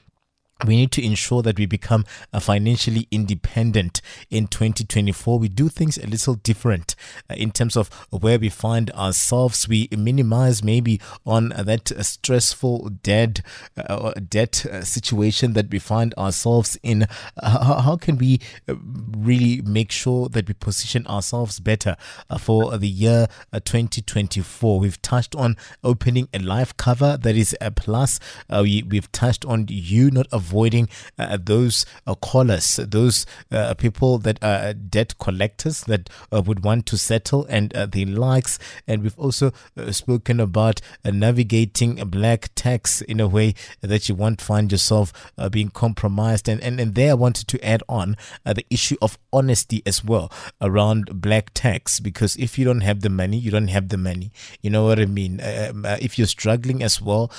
we 0.66 0.76
need 0.76 0.90
to 0.92 1.04
ensure 1.04 1.40
that 1.42 1.56
we 1.56 1.66
become 1.66 2.04
uh, 2.32 2.40
financially 2.40 3.06
independent 3.12 4.00
in 4.28 4.48
2024. 4.48 5.38
We 5.38 5.48
do 5.48 5.68
things 5.68 5.96
a 5.98 6.06
little 6.06 6.34
different 6.34 6.96
uh, 7.30 7.34
in 7.34 7.52
terms 7.52 7.76
of 7.76 7.88
where 8.10 8.38
we 8.38 8.48
find 8.48 8.90
ourselves. 8.90 9.68
We 9.68 9.88
minimize 9.96 10.64
maybe 10.64 11.00
on 11.24 11.52
uh, 11.52 11.62
that 11.64 11.92
stressful 12.04 12.90
debt 13.02 13.40
uh, 13.76 14.12
debt 14.28 14.66
uh, 14.66 14.82
situation 14.82 15.52
that 15.52 15.70
we 15.70 15.78
find 15.78 16.12
ourselves 16.14 16.76
in. 16.82 17.06
How, 17.40 17.96
can 17.96 18.18
we 18.18 18.40
uh, 18.68 18.74
really 19.16 19.62
make 19.62 19.92
sure 19.92 20.28
that 20.28 20.48
we 20.48 20.54
position 20.54 21.06
ourselves 21.06 21.60
better 21.60 21.96
for 22.38 22.76
the 22.76 22.88
year 22.88 23.28
2024? 23.52 24.80
We've 24.80 25.00
touched 25.02 25.36
on 25.36 25.56
opening 25.84 26.28
a 26.34 26.40
life 26.40 26.76
cover 26.76 27.16
that 27.16 27.36
is 27.36 27.56
a 27.60 27.70
plus. 27.70 28.18
we, 28.50 28.82
we've 28.82 29.10
touched 29.12 29.44
on 29.44 29.66
you 29.68 30.10
not 30.10 30.26
avoiding 30.32 30.47
avoiding 30.48 30.88
uh, 31.18 31.36
those 31.40 31.84
uh, 32.06 32.14
callers, 32.14 32.76
those 32.76 33.26
uh, 33.52 33.74
people 33.74 34.18
that 34.18 34.42
are 34.42 34.68
uh, 34.68 34.74
debt 34.88 35.14
collectors 35.18 35.82
that 35.84 36.08
uh, 36.32 36.40
would 36.40 36.64
want 36.64 36.86
to 36.86 36.96
settle 36.96 37.44
and 37.46 37.74
uh, 37.74 37.86
the 37.86 38.04
likes. 38.06 38.58
And 38.86 39.02
we've 39.02 39.18
also 39.18 39.52
spoken 39.90 40.40
about 40.40 40.80
navigating 41.04 41.96
black 42.08 42.48
tax 42.54 43.02
in 43.02 43.20
a 43.20 43.28
way 43.28 43.54
that 43.82 44.08
you 44.08 44.14
won't 44.14 44.40
find 44.40 44.72
yourself 44.72 45.12
being 45.50 45.68
compromised. 45.68 46.48
And, 46.48 46.62
and, 46.62 46.80
and 46.80 46.94
there 46.94 47.10
I 47.10 47.14
wanted 47.14 47.48
to 47.48 47.64
add 47.64 47.82
on 47.88 48.16
the 48.44 48.64
issue 48.70 48.96
of 49.02 49.18
honesty 49.32 49.82
as 49.84 50.04
well 50.04 50.32
around 50.60 51.20
black 51.20 51.50
tax 51.54 52.00
because 52.00 52.36
if 52.36 52.58
you 52.58 52.64
don't 52.64 52.80
have 52.80 53.00
the 53.00 53.10
money, 53.10 53.36
you 53.36 53.50
don't 53.50 53.68
have 53.68 53.88
the 53.88 53.98
money. 53.98 54.32
You 54.62 54.70
know 54.70 54.84
what 54.84 54.98
I 54.98 55.06
mean? 55.06 55.40
Um, 55.40 55.84
uh, 55.84 55.96
if 56.00 56.18
you're 56.18 56.26
struggling 56.26 56.82
as 56.82 57.00
well, 57.00 57.30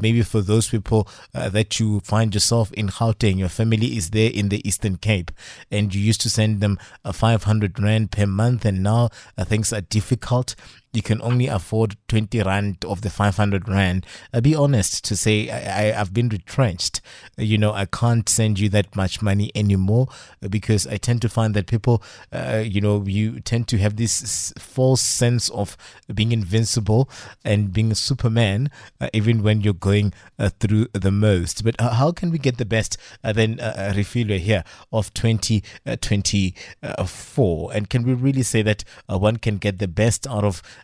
maybe 0.00 0.22
for 0.22 0.40
those 0.40 0.68
people 0.68 1.08
that 1.32 1.78
you 1.78 2.00
find 2.00 2.34
yourself 2.34 2.53
yourself 2.54 2.72
in 2.74 2.88
Gauteng, 2.88 3.38
your 3.38 3.48
family 3.48 3.96
is 3.96 4.10
there 4.10 4.30
in 4.32 4.48
the 4.48 4.66
Eastern 4.66 4.96
Cape, 4.96 5.32
and 5.70 5.92
you 5.92 6.00
used 6.00 6.20
to 6.20 6.30
send 6.30 6.60
them 6.60 6.78
a 7.04 7.12
500 7.12 7.80
rand 7.80 8.12
per 8.12 8.26
month, 8.26 8.64
and 8.64 8.82
now 8.82 9.10
uh, 9.36 9.44
things 9.44 9.72
are 9.72 9.80
difficult 9.80 10.54
you 10.94 11.02
can 11.02 11.20
only 11.22 11.46
afford 11.46 11.96
20 12.08 12.42
rand 12.42 12.84
of 12.84 13.02
the 13.02 13.10
500 13.10 13.68
rand. 13.68 14.06
Uh, 14.32 14.40
be 14.40 14.54
honest 14.54 15.04
to 15.04 15.16
say 15.16 15.50
I, 15.50 15.88
I, 15.88 15.92
have 15.92 16.14
been 16.14 16.28
retrenched. 16.28 17.00
You 17.36 17.58
know 17.58 17.72
i 17.72 17.84
can't 17.84 18.28
send 18.28 18.58
you 18.58 18.68
that 18.70 18.94
much 18.94 19.22
money 19.22 19.50
anymore 19.54 20.08
uh, 20.42 20.48
because 20.48 20.86
i 20.86 20.96
tend 20.96 21.22
to 21.22 21.28
find 21.28 21.54
that 21.54 21.66
people 21.66 22.02
uh, 22.32 22.62
you 22.64 22.80
know 22.80 23.04
you 23.06 23.40
tend 23.40 23.68
to 23.68 23.78
have 23.78 23.96
this 23.96 24.52
false 24.58 25.00
sense 25.00 25.48
of 25.50 25.76
being 26.12 26.32
invincible 26.32 27.08
and 27.44 27.72
being 27.72 27.92
a 27.92 27.94
superman 27.94 28.70
uh, 29.00 29.08
even 29.12 29.42
when 29.42 29.60
you're 29.60 29.74
going 29.74 30.12
uh, 30.38 30.50
through 30.60 30.86
the 30.92 31.10
most. 31.10 31.64
But 31.64 31.74
uh, 31.80 31.94
how 31.94 32.12
can 32.12 32.30
we 32.30 32.38
get 32.38 32.58
the 32.58 32.64
best 32.64 32.96
then 33.22 33.58
uh, 33.60 33.92
Refilwe 33.96 34.38
here 34.38 34.62
of 34.92 35.12
2024 35.14 37.72
and 37.72 37.88
can 37.88 38.04
we 38.04 38.12
really 38.14 38.42
say 38.42 38.62
that 38.62 38.84
one 39.06 39.38
can 39.38 39.58
get 39.58 39.78
the 39.78 39.88
best 39.88 40.26
out 40.26 40.44
of 40.44 40.62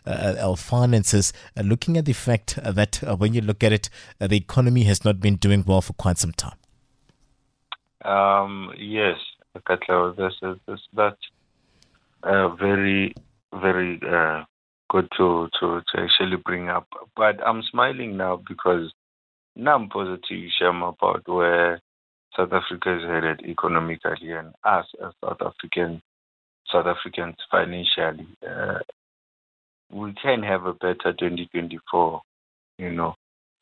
finances, 0.57 1.33
uh, 1.57 1.61
looking 1.61 1.97
at 1.97 2.05
the 2.05 2.13
fact 2.13 2.59
that 2.63 3.03
uh, 3.03 3.15
when 3.15 3.33
you 3.33 3.41
look 3.41 3.63
at 3.63 3.71
it, 3.71 3.89
the 4.19 4.35
economy 4.35 4.83
has 4.83 5.05
not 5.05 5.19
been 5.19 5.35
doing 5.35 5.63
well 5.65 5.81
for 5.81 5.93
quite 5.93 6.17
some 6.17 6.31
time? 6.31 6.57
Um, 8.03 8.73
yes, 8.77 9.17
this 9.53 10.33
is 10.41 10.57
this, 10.67 10.79
that's 10.93 11.17
uh, 12.23 12.49
very, 12.49 13.13
very 13.53 13.99
uh, 14.07 14.43
good 14.89 15.07
to, 15.17 15.49
to, 15.59 15.81
to 15.81 16.01
actually 16.01 16.37
bring 16.37 16.69
up. 16.69 16.87
But 17.15 17.39
I'm 17.45 17.63
smiling 17.69 18.17
now 18.17 18.41
because 18.47 18.91
now 19.55 19.75
I'm 19.75 19.89
positive, 19.89 20.49
Sham, 20.57 20.81
about 20.81 21.27
where 21.27 21.79
South 22.35 22.53
Africa 22.53 22.97
is 22.97 23.03
headed 23.03 23.41
economically 23.45 24.31
and 24.31 24.53
us 24.63 24.85
as 25.03 25.13
South 25.23 25.41
African 25.41 26.01
South 26.71 26.85
Africans 26.85 27.35
financially. 27.49 28.27
Uh, 28.47 28.79
we 29.91 30.13
can 30.21 30.43
have 30.43 30.65
a 30.65 30.73
better 30.73 31.13
2024. 31.13 32.21
You 32.77 32.91
know, 32.91 33.15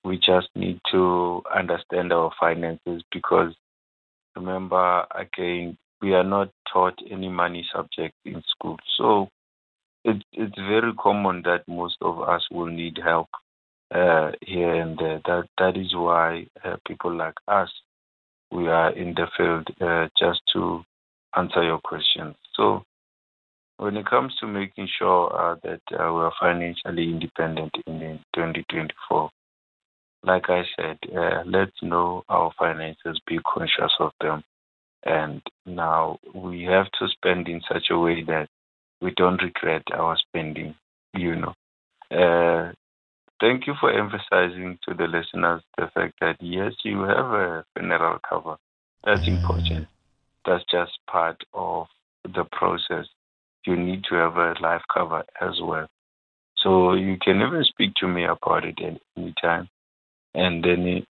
we 0.03 0.17
just 0.17 0.47
need 0.55 0.79
to 0.91 1.41
understand 1.53 2.13
our 2.13 2.31
finances 2.39 3.03
because 3.11 3.53
remember, 4.35 5.05
again, 5.13 5.77
we 6.01 6.13
are 6.13 6.23
not 6.23 6.49
taught 6.71 6.97
any 7.09 7.29
money 7.29 7.65
subject 7.73 8.15
in 8.25 8.41
school. 8.49 8.77
So 8.97 9.29
it, 10.05 10.23
it's 10.31 10.55
very 10.55 10.93
common 10.93 11.41
that 11.43 11.67
most 11.67 11.97
of 12.01 12.21
us 12.21 12.45
will 12.51 12.67
need 12.67 12.99
help 13.03 13.27
uh, 13.91 14.31
here 14.41 14.73
and 14.73 14.97
there. 14.97 15.21
That 15.25 15.47
that 15.57 15.77
is 15.77 15.93
why 15.93 16.47
uh, 16.63 16.77
people 16.87 17.15
like 17.15 17.35
us 17.47 17.69
we 18.51 18.67
are 18.67 18.91
in 18.91 19.13
the 19.13 19.27
field 19.37 19.67
uh, 19.81 20.07
just 20.19 20.41
to 20.53 20.83
answer 21.35 21.63
your 21.63 21.79
questions. 21.79 22.35
So 22.55 22.83
when 23.79 23.95
it 23.95 24.05
comes 24.05 24.35
to 24.35 24.45
making 24.45 24.89
sure 24.99 25.33
uh, 25.33 25.55
that 25.63 25.81
uh, 25.93 26.11
we 26.13 26.19
are 26.19 26.33
financially 26.39 27.05
independent 27.05 27.71
in 27.87 28.19
2024, 28.35 29.29
like 30.23 30.49
I 30.49 30.63
said, 30.75 30.97
uh, 31.15 31.43
let's 31.45 31.81
know 31.81 32.23
our 32.27 32.51
finances, 32.59 33.21
be 33.25 33.39
conscious 33.47 33.93
of 34.01 34.11
them. 34.19 34.43
And 35.05 35.41
now 35.65 36.19
we 36.35 36.63
have 36.63 36.87
to 36.99 37.07
spend 37.07 37.47
in 37.47 37.61
such 37.71 37.85
a 37.89 37.97
way 37.97 38.21
that 38.25 38.49
we 39.01 39.13
don't 39.15 39.41
regret 39.41 39.83
our 39.93 40.17
spending, 40.27 40.75
you 41.13 41.37
know. 41.37 41.53
Uh, 42.11 42.73
thank 43.39 43.65
you 43.65 43.75
for 43.79 43.93
emphasizing 43.93 44.77
to 44.89 44.93
the 44.93 45.05
listeners 45.05 45.61
the 45.77 45.89
fact 45.93 46.15
that 46.19 46.35
yes, 46.41 46.73
you 46.83 47.03
have 47.03 47.31
a 47.31 47.63
funeral 47.77 48.19
cover. 48.29 48.57
That's 49.05 49.25
important. 49.25 49.87
That's 50.45 50.65
just 50.69 50.91
part 51.09 51.41
of 51.53 51.87
the 52.25 52.43
process 52.51 53.05
you 53.65 53.75
need 53.75 54.03
to 54.09 54.15
have 54.15 54.37
a 54.37 54.53
life 54.61 54.81
cover 54.93 55.23
as 55.41 55.59
well. 55.61 55.87
So 56.57 56.93
you 56.93 57.17
can 57.21 57.37
even 57.37 57.63
speak 57.63 57.91
to 57.97 58.07
me 58.07 58.25
about 58.25 58.65
it 58.65 58.79
at 58.81 58.99
any 59.17 59.33
time. 59.41 59.69
And 60.33 60.63
then 60.63 61.05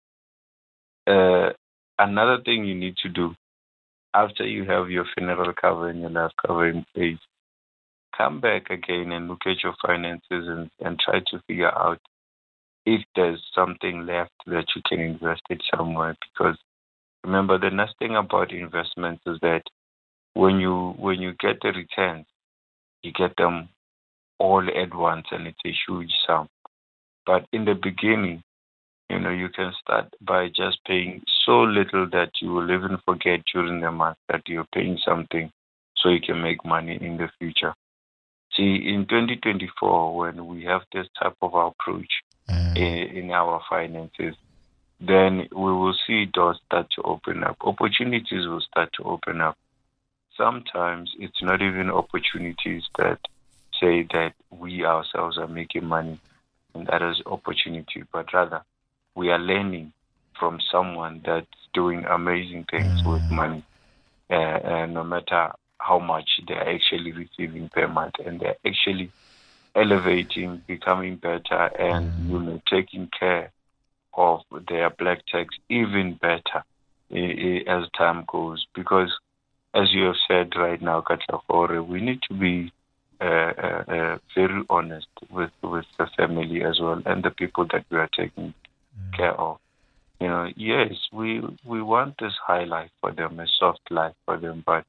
uh, 1.07 1.49
another 1.97 2.41
thing 2.43 2.65
you 2.65 2.75
need 2.75 2.95
to 3.03 3.09
do 3.09 3.33
after 4.13 4.45
you 4.45 4.65
have 4.65 4.89
your 4.89 5.05
funeral 5.15 5.53
cover 5.59 5.89
and 5.89 6.01
your 6.01 6.09
life 6.09 6.31
cover 6.45 6.67
in 6.67 6.85
place, 6.95 7.19
come 8.15 8.39
back 8.41 8.69
again 8.69 9.11
and 9.11 9.27
look 9.27 9.41
at 9.45 9.63
your 9.63 9.75
finances 9.85 10.21
and, 10.29 10.69
and 10.79 10.99
try 10.99 11.19
to 11.19 11.41
figure 11.47 11.71
out 11.71 11.99
if 12.85 13.01
there's 13.15 13.41
something 13.53 14.05
left 14.05 14.31
that 14.47 14.65
you 14.75 14.81
can 14.87 14.99
invest 14.99 15.41
it 15.49 15.61
somewhere. 15.75 16.15
Because 16.33 16.57
remember, 17.23 17.57
the 17.57 17.69
nice 17.69 17.93
thing 17.99 18.15
about 18.15 18.51
investments 18.51 19.21
is 19.27 19.37
that 19.41 19.61
when 20.33 20.59
you 20.59 20.93
when 20.97 21.21
you 21.21 21.33
get 21.39 21.61
the 21.61 21.69
returns, 21.69 22.25
you 23.03 23.11
get 23.11 23.35
them 23.37 23.69
all 24.39 24.65
at 24.67 24.93
once 24.95 25.27
and 25.31 25.47
it's 25.47 25.59
a 25.65 25.75
huge 25.87 26.11
sum. 26.25 26.47
But 27.25 27.45
in 27.51 27.65
the 27.65 27.75
beginning, 27.75 28.43
you 29.09 29.19
know, 29.19 29.31
you 29.31 29.49
can 29.49 29.73
start 29.81 30.13
by 30.21 30.47
just 30.47 30.79
paying 30.85 31.21
so 31.45 31.61
little 31.61 32.07
that 32.11 32.31
you 32.41 32.53
will 32.53 32.71
even 32.71 32.97
forget 33.05 33.41
during 33.53 33.81
the 33.81 33.91
month 33.91 34.17
that 34.29 34.41
you're 34.47 34.67
paying 34.73 34.99
something 35.03 35.51
so 35.97 36.09
you 36.09 36.21
can 36.21 36.41
make 36.41 36.63
money 36.63 36.97
in 37.01 37.17
the 37.17 37.29
future. 37.39 37.73
See, 38.55 38.75
in 38.87 39.05
2024, 39.09 40.17
when 40.17 40.47
we 40.47 40.63
have 40.63 40.81
this 40.93 41.07
type 41.21 41.35
of 41.41 41.53
approach 41.53 42.09
mm. 42.49 42.77
in, 42.77 43.17
in 43.17 43.31
our 43.31 43.61
finances, 43.69 44.35
then 44.99 45.47
we 45.51 45.71
will 45.71 45.95
see 46.05 46.25
doors 46.25 46.59
start 46.65 46.87
to 46.95 47.01
open 47.03 47.43
up. 47.43 47.57
Opportunities 47.61 48.47
will 48.47 48.61
start 48.61 48.89
to 48.97 49.03
open 49.03 49.41
up 49.41 49.57
sometimes 50.39 51.11
it's 51.19 51.41
not 51.43 51.61
even 51.61 51.91
opportunities 51.91 52.83
that 52.97 53.19
say 53.79 54.03
that 54.13 54.33
we 54.49 54.85
ourselves 54.85 55.37
are 55.37 55.47
making 55.47 55.85
money 55.85 56.19
and 56.73 56.87
that 56.87 57.01
is 57.01 57.21
opportunity, 57.25 58.03
but 58.11 58.33
rather 58.33 58.61
we 59.15 59.29
are 59.29 59.39
learning 59.39 59.91
from 60.39 60.59
someone 60.71 61.21
that's 61.25 61.47
doing 61.73 62.05
amazing 62.05 62.65
things 62.71 63.03
with 63.03 63.21
mm. 63.23 63.31
money, 63.31 63.63
uh, 64.29 64.33
and 64.33 64.93
no 64.93 65.03
matter 65.03 65.51
how 65.79 65.99
much 65.99 66.29
they're 66.47 66.69
actually 66.69 67.11
receiving 67.11 67.69
per 67.69 67.87
month, 67.87 68.15
and 68.25 68.39
they're 68.39 68.55
actually 68.65 69.11
elevating, 69.75 70.61
becoming 70.67 71.15
better, 71.17 71.69
and 71.77 72.11
mm. 72.13 72.29
you 72.29 72.39
know 72.39 72.61
taking 72.69 73.09
care 73.19 73.51
of 74.13 74.41
their 74.67 74.89
black 74.89 75.25
tax 75.27 75.55
even 75.69 76.13
better 76.13 76.63
as 77.11 77.89
time 77.97 78.23
goes 78.27 78.65
because 78.75 79.11
as 79.73 79.93
you 79.93 80.05
have 80.05 80.15
said 80.27 80.53
right 80.55 80.81
now, 80.81 81.01
Katlego, 81.01 81.85
we 81.85 82.01
need 82.01 82.21
to 82.27 82.33
be 82.33 82.71
uh, 83.21 83.25
uh, 83.25 83.83
uh, 83.87 84.17
very 84.35 84.63
honest 84.69 85.07
with, 85.29 85.51
with 85.61 85.85
the 85.97 86.07
family 86.17 86.63
as 86.63 86.79
well 86.79 87.01
and 87.05 87.23
the 87.23 87.31
people 87.31 87.67
that 87.71 87.85
we 87.89 87.97
are 87.97 88.09
taking 88.15 88.53
mm. 88.97 89.17
care 89.17 89.33
of. 89.33 89.57
You 90.19 90.27
know, 90.27 90.49
yes, 90.57 90.93
we 91.13 91.41
we 91.63 91.81
want 91.81 92.15
this 92.19 92.33
high 92.45 92.65
life 92.65 92.89
for 92.99 93.11
them, 93.11 93.39
a 93.39 93.45
soft 93.57 93.89
life 93.89 94.15
for 94.25 94.37
them, 94.37 94.63
but 94.65 94.83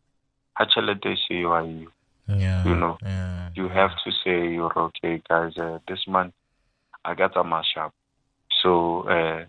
actually 0.59 0.95
they 1.03 1.15
say 1.15 1.37
you 1.37 1.51
are 1.51 1.65
you. 1.65 1.91
Yeah, 2.27 2.65
you 2.65 2.75
know, 2.75 2.99
yeah, 3.03 3.51
you 3.55 3.69
have 3.69 3.91
to 4.05 4.11
say 4.25 4.53
you're 4.53 4.77
okay, 4.77 5.23
guys. 5.29 5.57
Uh, 5.57 5.79
this 5.87 6.01
month 6.09 6.35
I 7.05 7.15
got 7.15 7.37
a 7.37 7.45
mashup, 7.45 7.93
so 8.61 9.03
uh, 9.09 9.45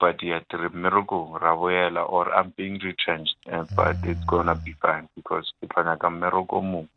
but 0.00 0.22
yet 0.22 0.44
miracle 0.74 1.38
raboela 1.40 2.08
or 2.08 2.32
I'm 2.34 2.52
being 2.56 2.78
retrenched, 2.78 3.36
uh, 3.52 3.64
but 3.76 3.96
it's 4.02 4.24
gonna 4.28 4.54
be 4.64 4.74
fine 4.80 5.08
because 5.16 5.50
if 5.62 5.70
I 5.76 6.08
miracle 6.10 6.62
move, 6.62 6.88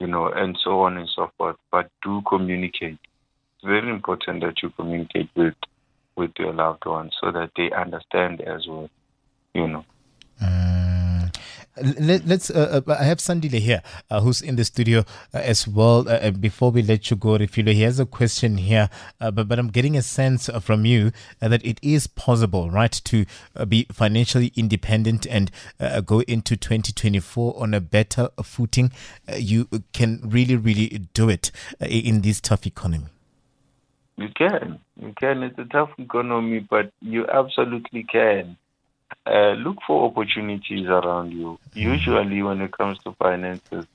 you 0.00 0.06
know, 0.06 0.28
and 0.28 0.56
so 0.62 0.80
on 0.82 0.96
and 0.96 1.08
so 1.14 1.30
forth. 1.36 1.56
But 1.70 1.90
do 2.02 2.22
communicate. 2.28 2.98
It's 3.56 3.64
very 3.64 3.90
important 3.90 4.42
that 4.42 4.62
you 4.62 4.70
communicate 4.70 5.30
with 5.36 5.54
with 6.16 6.32
your 6.38 6.52
loved 6.52 6.86
ones 6.86 7.12
so 7.20 7.30
that 7.32 7.50
they 7.56 7.70
understand 7.72 8.40
as 8.40 8.66
well, 8.66 8.88
you 9.54 9.68
know. 9.68 9.84
Let, 11.82 12.30
us 12.30 12.50
uh, 12.50 12.80
uh, 12.86 12.96
I 12.98 13.04
have 13.04 13.18
Sandile 13.18 13.58
here, 13.58 13.82
uh, 14.10 14.20
who's 14.22 14.40
in 14.40 14.56
the 14.56 14.64
studio 14.64 15.00
uh, 15.34 15.38
as 15.38 15.68
well. 15.68 16.08
Uh, 16.08 16.30
before 16.30 16.70
we 16.70 16.80
let 16.80 17.10
you 17.10 17.16
go, 17.16 17.36
Refilwe, 17.36 17.74
he 17.74 17.82
has 17.82 18.00
a 18.00 18.06
question 18.06 18.56
here, 18.56 18.88
uh, 19.20 19.30
but 19.30 19.46
but 19.48 19.58
I'm 19.58 19.68
getting 19.68 19.94
a 19.94 20.02
sense 20.02 20.48
from 20.62 20.86
you 20.86 21.12
that 21.40 21.64
it 21.64 21.78
is 21.82 22.06
possible, 22.06 22.70
right, 22.70 22.92
to 22.92 23.26
be 23.68 23.86
financially 23.92 24.52
independent 24.56 25.26
and 25.26 25.50
go 26.06 26.20
into 26.22 26.56
2024 26.56 27.54
on 27.58 27.74
a 27.74 27.80
better 27.80 28.30
footing. 28.42 28.90
you 29.36 29.68
can 29.92 30.20
really, 30.24 30.56
really 30.56 30.88
do 31.12 31.28
it 31.28 31.50
in 31.80 32.22
this 32.22 32.40
tough 32.40 32.66
economy. 32.66 33.06
You 34.16 34.28
can, 34.34 34.78
you 34.98 35.12
can. 35.18 35.42
It's 35.42 35.58
a 35.58 35.66
tough 35.66 35.90
economy, 35.98 36.60
but 36.60 36.90
you 37.00 37.26
absolutely 37.26 38.04
can 38.04 38.56
uh, 39.26 39.52
look 39.52 39.78
for 39.86 40.08
opportunities 40.08 40.86
around 40.86 41.32
you. 41.32 41.58
Mm-hmm. 41.70 41.78
Usually, 41.78 42.42
when 42.42 42.60
it 42.60 42.72
comes 42.72 42.98
to 43.00 43.12
finances, 43.12 43.86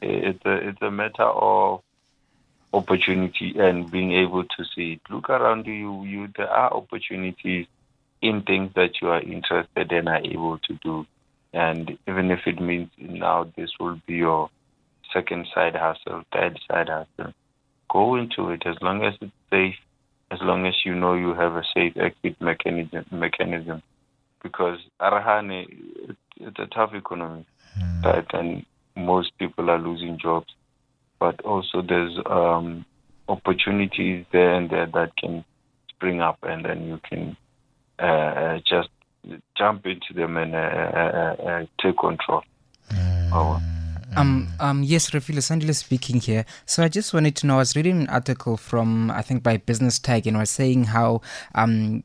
it's 0.00 0.44
a 0.44 0.68
it's 0.68 0.82
a 0.82 0.90
matter 0.90 1.24
of 1.24 1.82
opportunity 2.72 3.54
and 3.58 3.90
being 3.90 4.12
able 4.12 4.44
to 4.44 4.64
see 4.74 4.92
it. 4.92 5.00
Look 5.10 5.28
around 5.28 5.66
you. 5.66 6.04
You 6.04 6.28
there 6.36 6.48
are 6.48 6.72
opportunities 6.72 7.66
in 8.22 8.42
things 8.42 8.72
that 8.74 9.00
you 9.00 9.08
are 9.08 9.20
interested 9.20 9.92
and 9.92 10.08
are 10.08 10.24
able 10.24 10.58
to 10.58 10.74
do. 10.82 11.06
And 11.52 11.98
even 12.06 12.30
if 12.30 12.46
it 12.46 12.60
means 12.60 12.90
now 12.98 13.50
this 13.56 13.70
will 13.78 14.00
be 14.06 14.14
your 14.14 14.50
second 15.12 15.46
side 15.54 15.74
hustle, 15.74 16.22
third 16.32 16.58
side 16.70 16.88
hustle, 16.88 17.34
go 17.90 18.14
into 18.14 18.50
it 18.50 18.62
as 18.66 18.76
long 18.80 19.04
as 19.04 19.14
it's 19.20 19.32
safe, 19.50 19.76
as 20.30 20.38
long 20.42 20.66
as 20.66 20.74
you 20.84 20.94
know 20.94 21.14
you 21.14 21.34
have 21.34 21.56
a 21.56 21.64
safe 21.74 21.96
exit 21.96 22.40
mechanism. 22.40 23.04
mechanism 23.10 23.82
because 24.42 24.78
Arahane, 25.00 25.66
it's 26.36 26.58
a 26.58 26.66
tough 26.66 26.94
economy, 26.94 27.46
mm. 27.78 28.04
right? 28.04 28.26
And 28.32 28.64
most 28.96 29.32
people 29.38 29.70
are 29.70 29.78
losing 29.78 30.18
jobs, 30.18 30.54
but 31.18 31.40
also 31.42 31.82
there's 31.82 32.18
um, 32.26 32.84
opportunities 33.28 34.26
there 34.32 34.54
and 34.54 34.70
there 34.70 34.86
that 34.86 35.16
can 35.16 35.44
spring 35.88 36.20
up, 36.20 36.38
and 36.42 36.64
then 36.64 36.86
you 36.86 37.00
can 37.08 37.36
uh, 37.98 38.02
uh 38.02 38.58
just 38.66 38.88
jump 39.56 39.84
into 39.86 40.14
them 40.14 40.36
and 40.36 40.54
uh, 40.54 40.58
uh, 40.58 41.36
uh 41.42 41.66
take 41.82 41.98
control. 41.98 42.42
Mm. 42.90 43.30
Oh. 43.32 43.60
Um, 44.16 44.48
um, 44.58 44.82
yes, 44.82 45.10
Refilwe 45.10 45.38
Sandile 45.38 45.74
speaking 45.74 46.20
here. 46.20 46.44
So 46.66 46.82
I 46.82 46.88
just 46.88 47.14
wanted 47.14 47.36
to 47.36 47.46
know, 47.46 47.56
I 47.56 47.58
was 47.58 47.76
reading 47.76 48.00
an 48.00 48.08
article 48.08 48.56
from, 48.56 49.10
I 49.10 49.22
think, 49.22 49.44
by 49.44 49.58
BusinessTech, 49.58 50.26
and 50.26 50.36
was 50.36 50.50
saying 50.50 50.84
how 50.84 51.20
um, 51.54 52.02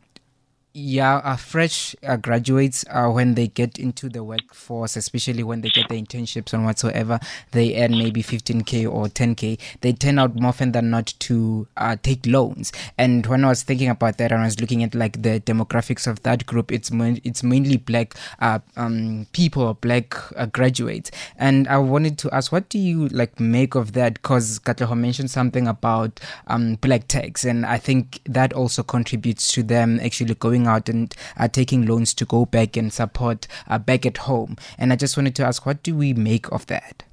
yeah, 0.76 1.22
uh, 1.24 1.38
fresh 1.38 1.96
uh, 2.06 2.18
graduates, 2.18 2.84
uh, 2.90 3.08
when 3.08 3.36
they 3.36 3.48
get 3.48 3.80
into 3.80 4.10
the 4.10 4.26
workforce, 4.26 4.98
especially 4.98 5.42
when 5.42 5.62
they 5.62 5.70
get 5.70 5.88
the 5.88 6.02
internships 6.02 6.52
and 6.52 6.66
whatsoever, 6.66 7.18
they 7.52 7.82
earn 7.82 7.92
maybe 7.92 8.22
15k 8.22 8.86
or 8.86 9.06
10k. 9.08 9.58
They 9.80 9.94
turn 9.94 10.20
out 10.20 10.36
more 10.36 10.50
often 10.50 10.74
than 10.74 10.90
not 10.90 11.14
to 11.20 11.66
uh, 11.78 11.96
take 12.04 12.26
loans. 12.26 12.74
And 12.98 13.26
when 13.26 13.46
I 13.46 13.48
was 13.48 13.64
thinking 13.64 13.88
about 13.90 14.18
that, 14.18 14.34
and 14.34 14.42
I 14.42 14.46
was 14.46 14.60
looking 14.60 14.84
at 14.84 14.94
like 14.94 15.22
the 15.22 15.40
demographics 15.40 16.08
of 16.08 16.22
that 16.24 16.46
group, 16.46 16.74
it's 16.74 16.92
ma- 16.92 17.16
it's 17.24 17.42
mainly 17.42 17.78
black 17.78 18.14
uh, 18.40 18.60
um, 18.76 19.28
people, 19.32 19.76
black 19.76 20.14
uh, 20.38 20.46
graduates. 20.48 21.10
And 21.38 21.70
I 21.70 21.78
wanted 21.78 22.18
to 22.20 22.36
ask, 22.36 22.52
what 22.52 22.68
do 22.68 22.80
you 22.80 23.08
like 23.10 23.40
make 23.40 23.76
of 23.76 23.94
that? 23.94 24.16
Because 24.16 24.60
Katleho 24.60 24.98
mentioned 24.98 25.32
something 25.32 25.70
about 25.70 26.20
um, 26.48 26.76
black 26.76 27.08
tax, 27.08 27.46
and 27.46 27.66
I 27.66 27.78
think 27.78 28.20
that 28.26 28.52
also 28.52 28.84
contributes 28.84 29.54
to 29.54 29.64
them 29.64 30.02
actually 30.02 30.36
going 30.36 30.65
going 30.66 30.76
out 30.76 30.90
and 30.90 31.14
uh, 31.38 31.48
taking 31.48 31.86
loans 31.86 32.14
to 32.16 32.26
go 32.26 32.46
back 32.46 32.78
and 32.78 32.92
support 32.92 33.48
uh, 33.68 33.78
back 33.78 34.06
at 34.06 34.18
home. 34.18 34.58
And 34.78 34.92
I 34.92 34.96
just 34.96 35.18
wanted 35.18 35.36
to 35.36 35.46
ask, 35.46 35.66
what 35.66 35.84
do 35.84 35.96
we 35.96 36.14
make 36.14 36.52
of 36.52 36.66
that? 36.68 37.04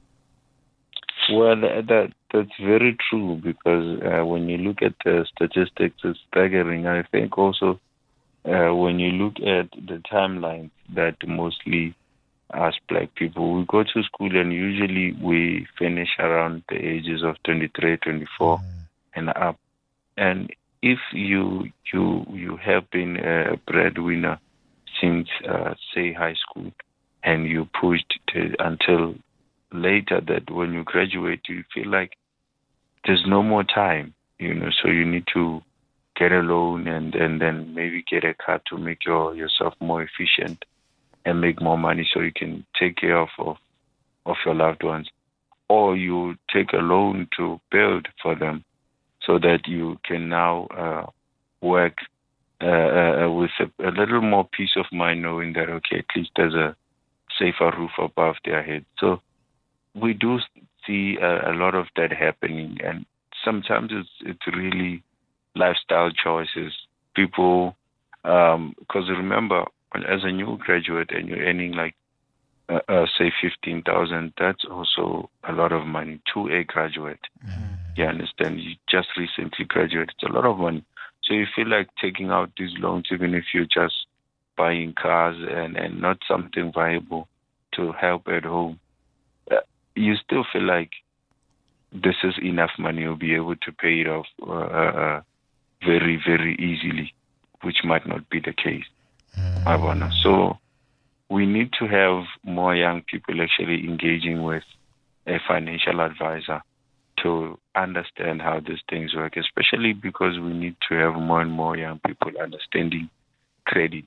Well, 1.31 1.61
that 1.61 2.13
that's 2.33 2.51
very 2.61 2.97
true 3.09 3.37
because 3.37 4.03
uh, 4.03 4.25
when 4.27 4.49
you 4.49 4.59
look 4.59 4.83
at 4.83 4.95
the 5.05 5.25
statistics, 5.33 6.01
it's 6.03 6.19
staggering. 6.29 6.87
I 6.87 7.03
think 7.05 7.39
also 7.39 7.79
uh, 8.45 8.75
when 8.75 8.99
you 8.99 9.13
look 9.13 9.35
at 9.37 9.71
the 9.71 10.03
timeline 10.11 10.71
that 10.95 11.17
mostly 11.27 11.95
as 12.53 12.75
black 12.89 13.15
people, 13.15 13.55
we 13.55 13.65
go 13.67 13.85
to 13.85 14.03
school 14.03 14.37
and 14.37 14.53
usually 14.53 15.13
we 15.23 15.67
finish 15.79 16.09
around 16.19 16.65
the 16.69 16.77
ages 16.77 17.23
of 17.23 17.37
23, 17.45 17.99
24 17.99 18.59
mm. 18.59 18.63
and 19.15 19.29
up. 19.31 19.59
And 20.17 20.51
if 20.83 20.99
you 21.13 21.71
you 21.93 22.27
you 22.31 22.57
have 22.57 22.91
been 22.91 23.17
a 23.17 23.57
breadwinner 23.71 24.39
since 25.01 25.29
uh, 25.49 25.75
say 25.95 26.13
high 26.13 26.35
school 26.35 26.73
and 27.23 27.47
you 27.47 27.69
pushed 27.81 28.19
until 28.59 29.15
later 29.73 30.21
that 30.21 30.51
when 30.51 30.73
you 30.73 30.85
graduate 30.85 31.41
you 31.49 31.65
feel 31.73 31.89
like 31.89 32.13
there's 33.07 33.25
no 33.27 33.43
more 33.43 33.65
time 33.65 34.13
you 34.39 34.53
know 34.53 34.71
so 34.83 34.89
you 34.89 35.05
need 35.05 35.25
to 35.33 35.63
get 36.17 36.33
a 36.33 36.41
loan 36.41 36.87
and 36.87 37.15
and 37.15 37.41
then 37.41 37.75
maybe 37.75 38.05
get 38.11 38.25
a 38.25 38.35
car 38.35 38.61
to 38.69 38.77
make 38.77 39.05
your 39.05 39.35
yourself 39.35 39.75
more 39.81 40.03
efficient 40.03 40.65
and 41.25 41.41
make 41.41 41.61
more 41.63 41.79
money 41.79 42.09
so 42.13 42.21
you 42.21 42.33
can 42.33 42.65
take 42.79 42.97
care 42.97 43.19
of 43.19 43.29
of, 43.39 43.57
of 44.27 44.37
your 44.45 44.55
loved 44.55 44.83
ones. 44.83 45.09
Or 45.69 45.97
you 45.97 46.37
take 46.53 46.73
a 46.73 46.79
loan 46.79 47.29
to 47.39 47.61
build 47.71 48.09
for 48.23 48.35
them 48.35 48.65
so 49.27 49.39
that 49.39 49.67
you 49.67 49.99
can 50.05 50.29
now 50.29 50.67
uh, 50.77 51.07
work 51.65 51.95
uh, 52.63 52.67
uh, 52.67 53.31
with 53.31 53.51
a, 53.61 53.89
a, 53.89 53.91
little 53.91 54.21
more 54.21 54.49
peace 54.57 54.77
of 54.77 54.87
mind, 54.93 55.23
knowing 55.23 55.53
that 55.55 55.69
okay, 55.69 55.99
at 55.99 56.17
least 56.17 56.31
there's 56.37 56.55
a 56.55 56.77
safer 57.39 57.73
roof 57.77 57.91
above 57.99 58.37
their 58.45 58.63
head. 58.63 58.85
So 58.99 59.21
we 59.95 60.13
do 60.13 60.39
see 60.87 61.17
a, 61.21 61.51
a 61.51 61.55
lot 61.55 61.75
of 61.75 61.87
that 61.97 62.13
happening, 62.13 62.79
and 62.85 63.05
sometimes 63.45 63.91
it's 63.93 64.09
it's 64.21 64.57
really 64.57 65.03
lifestyle 65.55 66.11
choices. 66.11 66.73
People, 67.15 67.77
because 68.23 68.55
um, 68.55 68.75
remember, 69.09 69.65
as 69.95 70.21
a 70.23 70.33
new 70.33 70.57
graduate 70.59 71.11
and 71.11 71.29
you're 71.29 71.45
earning 71.45 71.73
like 71.73 71.95
uh, 72.69 72.81
uh, 72.89 73.07
say 73.19 73.33
15,000, 73.43 74.33
that's 74.39 74.65
also 74.71 75.31
a 75.45 75.53
lot 75.53 75.73
of 75.73 75.87
money 75.87 76.21
to 76.33 76.49
a 76.49 76.65
graduate. 76.65 77.21
Mm. 77.47 77.77
You 77.97 78.05
understand? 78.05 78.61
You 78.61 78.75
just 78.89 79.09
recently 79.17 79.65
graduated. 79.65 80.11
It's 80.15 80.31
a 80.31 80.33
lot 80.33 80.47
of 80.47 80.59
money. 80.59 80.85
So 81.25 81.35
you 81.35 81.47
feel 81.55 81.69
like 81.69 81.89
taking 82.01 82.31
out 82.31 82.51
these 82.59 82.73
loans, 82.79 83.09
even 83.13 83.35
if 83.35 83.45
you're 83.53 83.65
just 83.65 83.95
buying 84.57 84.95
cars 84.95 85.37
and, 85.39 85.77
and 85.77 86.01
not 86.01 86.19
something 86.27 86.73
viable 86.73 87.29
to 87.75 87.93
help 87.93 88.29
at 88.29 88.45
home, 88.45 88.79
uh, 89.51 89.57
you 89.95 90.15
still 90.17 90.45
feel 90.53 90.63
like 90.63 90.91
this 91.93 92.17
is 92.23 92.35
enough 92.43 92.71
money. 92.79 93.03
You'll 93.03 93.17
be 93.17 93.35
able 93.35 93.57
to 93.57 93.73
pay 93.73 94.01
it 94.01 94.09
off 94.09 94.27
uh, 94.47 94.53
uh, 94.53 95.21
very, 95.85 96.21
very 96.27 96.55
easily, 96.55 97.15
which 97.63 97.79
might 97.85 98.07
not 98.07 98.29
be 98.31 98.41
the 98.41 98.53
case. 98.53 98.85
Mm. 99.39 99.67
I 99.67 99.77
wanna. 99.77 100.11
So 100.23 100.59
we 101.33 101.47
need 101.47 101.71
to 101.79 101.87
have 101.87 102.25
more 102.45 102.75
young 102.75 103.01
people 103.11 103.41
actually 103.41 103.89
engaging 103.89 104.43
with 104.43 104.65
a 105.27 105.39
financial 105.49 106.03
advisor 106.03 106.61
to 107.23 107.59
understand 107.75 108.43
how 108.43 108.61
these 108.61 108.83
things 108.91 109.15
work, 109.15 109.35
especially 109.39 109.95
because 109.95 110.39
we 110.39 110.53
need 110.53 110.77
to 110.87 110.95
have 110.95 111.15
more 111.15 111.41
and 111.41 111.51
more 111.51 111.75
young 111.75 111.99
people 112.07 112.33
understanding 112.39 113.09
credit, 113.65 114.05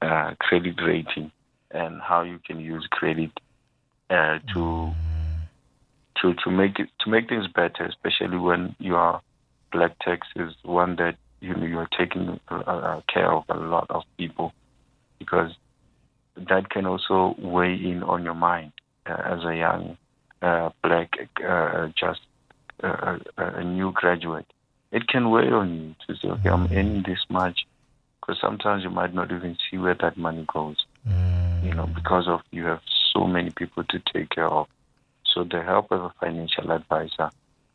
uh, 0.00 0.32
credit 0.40 0.76
rating, 0.82 1.30
and 1.70 2.00
how 2.00 2.22
you 2.22 2.38
can 2.46 2.60
use 2.60 2.86
credit 2.90 3.30
uh, 4.08 4.38
to 4.54 4.90
to 6.22 6.32
to 6.44 6.50
make 6.50 6.78
it 6.78 6.88
to 7.00 7.10
make 7.10 7.28
things 7.28 7.46
better, 7.48 7.84
especially 7.84 8.38
when 8.38 8.74
your 8.78 9.20
black 9.70 9.98
tax 9.98 10.26
is 10.36 10.54
one 10.62 10.96
that 10.96 11.16
you 11.40 11.54
know 11.54 11.66
you 11.66 11.78
are 11.78 11.88
taking 11.98 12.40
uh, 12.48 12.54
uh 12.54 13.00
care 13.12 13.30
of 13.30 13.44
a 13.50 13.54
lot 13.54 13.86
of 13.90 14.02
people, 14.16 14.52
because 15.18 15.50
that 16.36 16.70
can 16.70 16.86
also 16.86 17.34
weigh 17.38 17.74
in 17.74 18.02
on 18.02 18.24
your 18.24 18.34
mind 18.34 18.72
uh, 19.06 19.16
as 19.24 19.44
a 19.44 19.56
young 19.56 19.96
uh, 20.42 20.70
black 20.82 21.16
uh, 21.46 21.88
just 21.98 22.20
a, 22.80 23.18
a, 23.36 23.64
new 23.64 23.92
graduate, 23.92 24.46
it 24.92 25.06
can 25.08 25.30
weigh 25.30 25.50
on 25.50 25.74
you 25.74 25.94
to 26.06 26.20
say, 26.20 26.28
okay, 26.28 26.48
I'm 26.48 26.64
earning 26.64 27.02
this 27.06 27.20
much, 27.28 27.66
because 28.20 28.40
sometimes 28.40 28.82
you 28.82 28.90
might 28.90 29.14
not 29.14 29.30
even 29.32 29.56
see 29.70 29.78
where 29.78 29.94
that 29.94 30.16
money 30.16 30.44
goes, 30.52 30.76
mm. 31.08 31.64
you 31.64 31.72
know, 31.72 31.86
because 31.86 32.28
of 32.28 32.40
you 32.50 32.64
have 32.66 32.80
so 33.12 33.26
many 33.26 33.50
people 33.50 33.84
to 33.84 34.02
take 34.12 34.30
care 34.30 34.48
of. 34.48 34.66
So 35.24 35.44
the 35.44 35.62
help 35.62 35.90
of 35.90 36.02
a 36.02 36.12
financial 36.20 36.70
advisor 36.70 37.30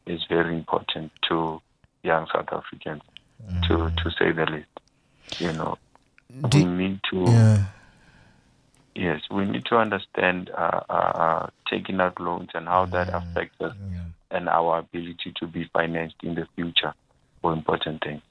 is 0.05 0.23
very 0.29 0.55
important 0.55 1.11
to 1.29 1.61
young 2.03 2.27
South 2.33 2.49
Africans, 2.51 3.01
mm. 3.45 3.67
to 3.67 4.03
to 4.03 4.11
say 4.11 4.31
the 4.31 4.45
least. 4.45 5.41
You 5.41 5.53
know, 5.53 5.77
we 6.53 6.65
need 6.65 6.99
to. 7.11 7.23
Yeah. 7.27 7.65
Yes, 8.99 9.21
we 9.31 9.45
need 9.45 9.63
to 9.67 9.77
understand 9.77 10.49
uh, 10.49 10.81
uh, 10.89 10.93
uh, 10.93 11.47
taking 11.69 12.01
out 12.01 12.19
loans 12.19 12.49
and 12.53 12.67
how 12.67 12.85
that 12.87 13.07
affects 13.13 13.55
us 13.61 13.73
and 14.29 14.49
our 14.49 14.79
ability 14.79 15.33
to 15.37 15.47
be 15.47 15.69
financed 15.71 16.17
in 16.21 16.35
the 16.35 16.45
future 16.57 16.93
for 17.41 17.53
important 17.53 18.03
things. 18.03 18.21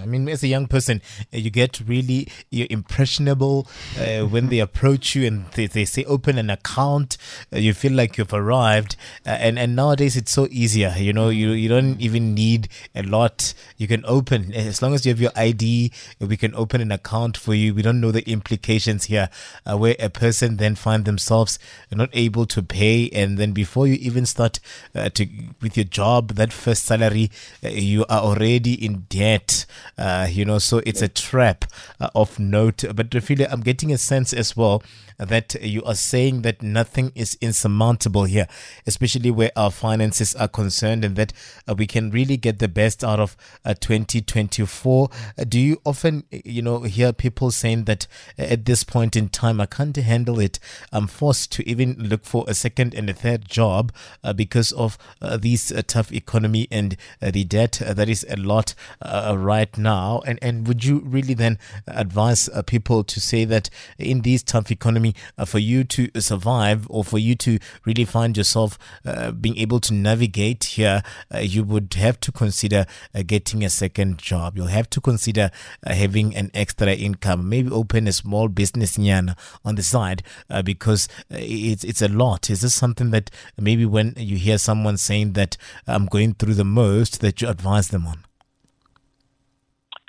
I 0.00 0.06
mean, 0.06 0.28
as 0.28 0.42
a 0.42 0.48
young 0.48 0.66
person, 0.66 1.02
uh, 1.32 1.38
you 1.38 1.50
get 1.50 1.80
really 1.86 2.28
you're 2.50 2.66
impressionable 2.70 3.66
uh, 3.98 4.20
when 4.26 4.48
they 4.48 4.58
approach 4.58 5.14
you 5.14 5.26
and 5.26 5.46
they, 5.52 5.66
they 5.66 5.84
say 5.84 6.04
open 6.04 6.38
an 6.38 6.50
account. 6.50 7.16
Uh, 7.52 7.58
you 7.58 7.74
feel 7.74 7.92
like 7.92 8.18
you've 8.18 8.32
arrived, 8.32 8.96
uh, 9.26 9.30
and 9.30 9.58
and 9.58 9.76
nowadays 9.76 10.16
it's 10.16 10.32
so 10.32 10.48
easier. 10.50 10.94
You 10.96 11.12
know, 11.12 11.28
you 11.28 11.50
you 11.50 11.68
don't 11.68 12.00
even 12.00 12.34
need 12.34 12.68
a 12.94 13.02
lot. 13.02 13.54
You 13.76 13.86
can 13.86 14.04
open 14.06 14.52
as 14.54 14.82
long 14.82 14.94
as 14.94 15.04
you 15.04 15.12
have 15.12 15.20
your 15.20 15.32
ID. 15.36 15.92
We 16.20 16.36
can 16.36 16.54
open 16.54 16.80
an 16.80 16.92
account 16.92 17.36
for 17.36 17.54
you. 17.54 17.74
We 17.74 17.82
don't 17.82 18.00
know 18.00 18.10
the 18.10 18.28
implications 18.28 19.04
here, 19.04 19.28
uh, 19.66 19.76
where 19.76 19.96
a 19.98 20.08
person 20.10 20.56
then 20.56 20.74
find 20.74 21.04
themselves 21.04 21.58
not 21.90 22.10
able 22.12 22.46
to 22.46 22.62
pay, 22.62 23.08
and 23.10 23.38
then 23.38 23.52
before 23.52 23.86
you 23.86 23.94
even 23.94 24.26
start 24.26 24.60
uh, 24.94 25.08
to 25.10 25.26
with 25.60 25.76
your 25.76 25.84
job, 25.84 26.34
that 26.34 26.52
first 26.52 26.84
salary, 26.84 27.30
you 27.62 28.04
are 28.08 28.20
already 28.20 28.74
in 28.74 29.06
debt. 29.08 29.66
Uh, 30.00 30.26
you 30.30 30.46
know, 30.46 30.58
so 30.58 30.80
it's 30.86 31.02
a 31.02 31.08
trap 31.08 31.66
uh, 32.00 32.08
of 32.14 32.38
note. 32.38 32.84
But 32.94 33.10
Refilwe, 33.10 33.46
I'm 33.52 33.60
getting 33.60 33.92
a 33.92 33.98
sense 33.98 34.32
as 34.32 34.56
well 34.56 34.82
that 35.18 35.54
you 35.60 35.82
are 35.84 35.94
saying 35.94 36.40
that 36.42 36.62
nothing 36.62 37.12
is 37.14 37.36
insurmountable 37.40 38.24
here, 38.24 38.48
especially 38.86 39.30
where 39.30 39.50
our 39.54 39.70
finances 39.70 40.34
are 40.34 40.48
concerned, 40.48 41.04
and 41.04 41.16
that 41.16 41.32
uh, 41.68 41.74
we 41.74 41.86
can 41.86 42.10
really 42.10 42.38
get 42.38 42.58
the 42.58 42.68
best 42.68 43.04
out 43.04 43.20
of 43.20 43.36
uh, 43.64 43.74
2024. 43.74 45.10
Uh, 45.38 45.44
do 45.44 45.60
you 45.60 45.80
often, 45.84 46.24
you 46.30 46.62
know, 46.62 46.80
hear 46.82 47.12
people 47.12 47.50
saying 47.50 47.84
that 47.84 48.06
uh, 48.38 48.42
at 48.42 48.64
this 48.64 48.82
point 48.82 49.14
in 49.14 49.28
time, 49.28 49.60
I 49.60 49.66
can't 49.66 49.96
handle 49.96 50.40
it. 50.40 50.58
I'm 50.90 51.06
forced 51.06 51.52
to 51.52 51.68
even 51.68 51.96
look 51.98 52.24
for 52.24 52.44
a 52.48 52.54
second 52.54 52.94
and 52.94 53.10
a 53.10 53.14
third 53.14 53.46
job 53.46 53.92
uh, 54.24 54.32
because 54.32 54.72
of 54.72 54.96
uh, 55.20 55.36
this 55.36 55.72
tough 55.86 56.12
economy 56.12 56.66
and 56.70 56.96
the 57.20 57.44
debt 57.44 57.82
that 57.84 58.08
is 58.08 58.24
a 58.30 58.36
lot 58.36 58.74
right 59.04 59.76
now. 59.76 59.89
And 60.26 60.38
and 60.42 60.66
would 60.66 60.84
you 60.84 61.00
really 61.00 61.34
then 61.34 61.58
advise 61.86 62.48
people 62.66 63.04
to 63.04 63.20
say 63.20 63.44
that 63.44 63.70
in 63.98 64.22
these 64.22 64.42
tough 64.42 64.70
economy 64.70 65.14
uh, 65.38 65.44
for 65.44 65.58
you 65.58 65.84
to 65.84 66.08
survive 66.20 66.86
or 66.90 67.04
for 67.04 67.18
you 67.18 67.34
to 67.36 67.58
really 67.84 68.04
find 68.04 68.36
yourself 68.36 68.78
uh, 69.04 69.30
being 69.32 69.56
able 69.58 69.80
to 69.80 69.94
navigate 69.94 70.64
here, 70.64 71.02
uh, 71.34 71.38
you 71.38 71.64
would 71.64 71.94
have 71.94 72.20
to 72.20 72.32
consider 72.32 72.86
uh, 73.14 73.22
getting 73.26 73.64
a 73.64 73.70
second 73.70 74.18
job. 74.18 74.56
You'll 74.56 74.66
have 74.66 74.90
to 74.90 75.00
consider 75.00 75.50
uh, 75.86 75.94
having 75.94 76.36
an 76.36 76.50
extra 76.54 76.92
income, 76.92 77.48
maybe 77.48 77.70
open 77.70 78.06
a 78.06 78.12
small 78.12 78.48
business 78.48 78.98
on 78.98 79.74
the 79.74 79.82
side 79.82 80.22
uh, 80.48 80.62
because 80.62 81.08
it's 81.30 81.84
it's 81.84 82.02
a 82.02 82.08
lot. 82.08 82.50
Is 82.50 82.60
this 82.60 82.74
something 82.74 83.10
that 83.10 83.30
maybe 83.58 83.86
when 83.86 84.14
you 84.16 84.36
hear 84.36 84.58
someone 84.58 84.96
saying 84.96 85.32
that 85.34 85.56
I'm 85.86 86.06
going 86.06 86.34
through 86.34 86.54
the 86.54 86.64
most 86.64 87.20
that 87.20 87.40
you 87.40 87.48
advise 87.48 87.88
them 87.88 88.06
on? 88.06 88.24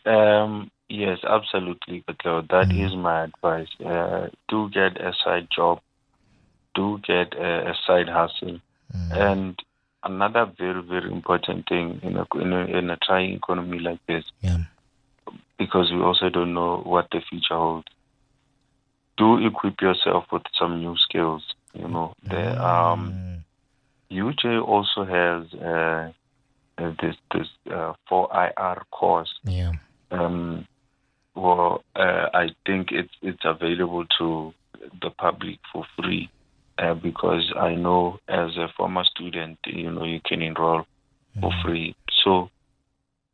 Um, 0.05 0.71
Yes, 0.91 1.19
absolutely, 1.23 2.03
That 2.05 2.67
mm. 2.67 2.85
is 2.85 2.93
my 2.97 3.23
advice. 3.23 3.69
Uh, 3.83 4.27
do 4.49 4.69
get 4.69 4.99
a 4.99 5.13
side 5.23 5.47
job. 5.55 5.79
Do 6.75 6.99
get 7.07 7.33
a, 7.33 7.69
a 7.69 7.75
side 7.87 8.09
hustle. 8.09 8.59
Mm. 8.93 9.11
And 9.13 9.59
another 10.03 10.51
very, 10.57 10.81
very 10.81 11.09
important 11.09 11.69
thing 11.69 12.01
in 12.03 12.17
a, 12.17 12.25
in 12.35 12.51
a, 12.51 12.65
in 12.65 12.89
a 12.89 12.97
trying 12.97 13.35
economy 13.35 13.79
like 13.79 14.05
this, 14.05 14.25
yeah. 14.41 14.57
because 15.57 15.89
we 15.93 16.01
also 16.01 16.27
don't 16.27 16.53
know 16.53 16.81
what 16.83 17.07
the 17.11 17.21
future 17.29 17.55
holds. 17.55 17.87
Do 19.17 19.37
equip 19.37 19.79
yourself 19.79 20.25
with 20.29 20.43
some 20.59 20.79
new 20.81 20.97
skills. 20.97 21.43
You 21.73 21.87
know, 21.87 22.13
the 22.27 22.61
um, 22.61 23.45
UJ 24.11 24.61
also 24.61 25.05
has 25.05 25.53
uh, 25.53 26.11
this 27.01 27.15
this 27.33 27.47
uh, 27.71 27.93
4IR 28.11 28.81
course. 28.91 29.33
Yeah. 29.45 29.71
Um, 30.11 30.67
well, 31.35 31.83
uh, 31.95 32.27
I 32.33 32.49
think 32.65 32.91
it's 32.91 33.13
it's 33.21 33.43
available 33.45 34.05
to 34.19 34.53
the 35.01 35.09
public 35.11 35.59
for 35.71 35.85
free 35.97 36.29
uh, 36.77 36.93
because 36.95 37.53
I 37.57 37.75
know 37.75 38.19
as 38.27 38.57
a 38.57 38.67
former 38.75 39.03
student, 39.03 39.59
you 39.65 39.91
know, 39.91 40.03
you 40.03 40.19
can 40.25 40.41
enroll 40.41 40.81
mm-hmm. 40.81 41.41
for 41.41 41.51
free. 41.63 41.95
So 42.23 42.49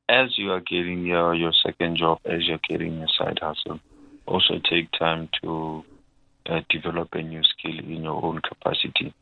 as 0.10 0.38
you 0.38 0.52
are 0.52 0.60
getting 0.62 1.06
your 1.06 1.34
your 1.34 1.54
second 1.66 1.98
job, 1.98 2.20
as 2.26 2.48
you're 2.48 2.60
getting 2.68 3.00
your 3.00 3.08
side 3.18 3.40
hustle, 3.42 3.80
also 4.26 4.60
take 4.70 4.92
time 4.92 5.30
to 5.42 5.84
uh, 6.48 6.62
develop 6.70 7.10
a 7.14 7.22
new 7.22 7.42
skill 7.44 7.80
in 7.80 8.04
your 8.04 8.24
own 8.24 8.40
capacity 8.42 9.14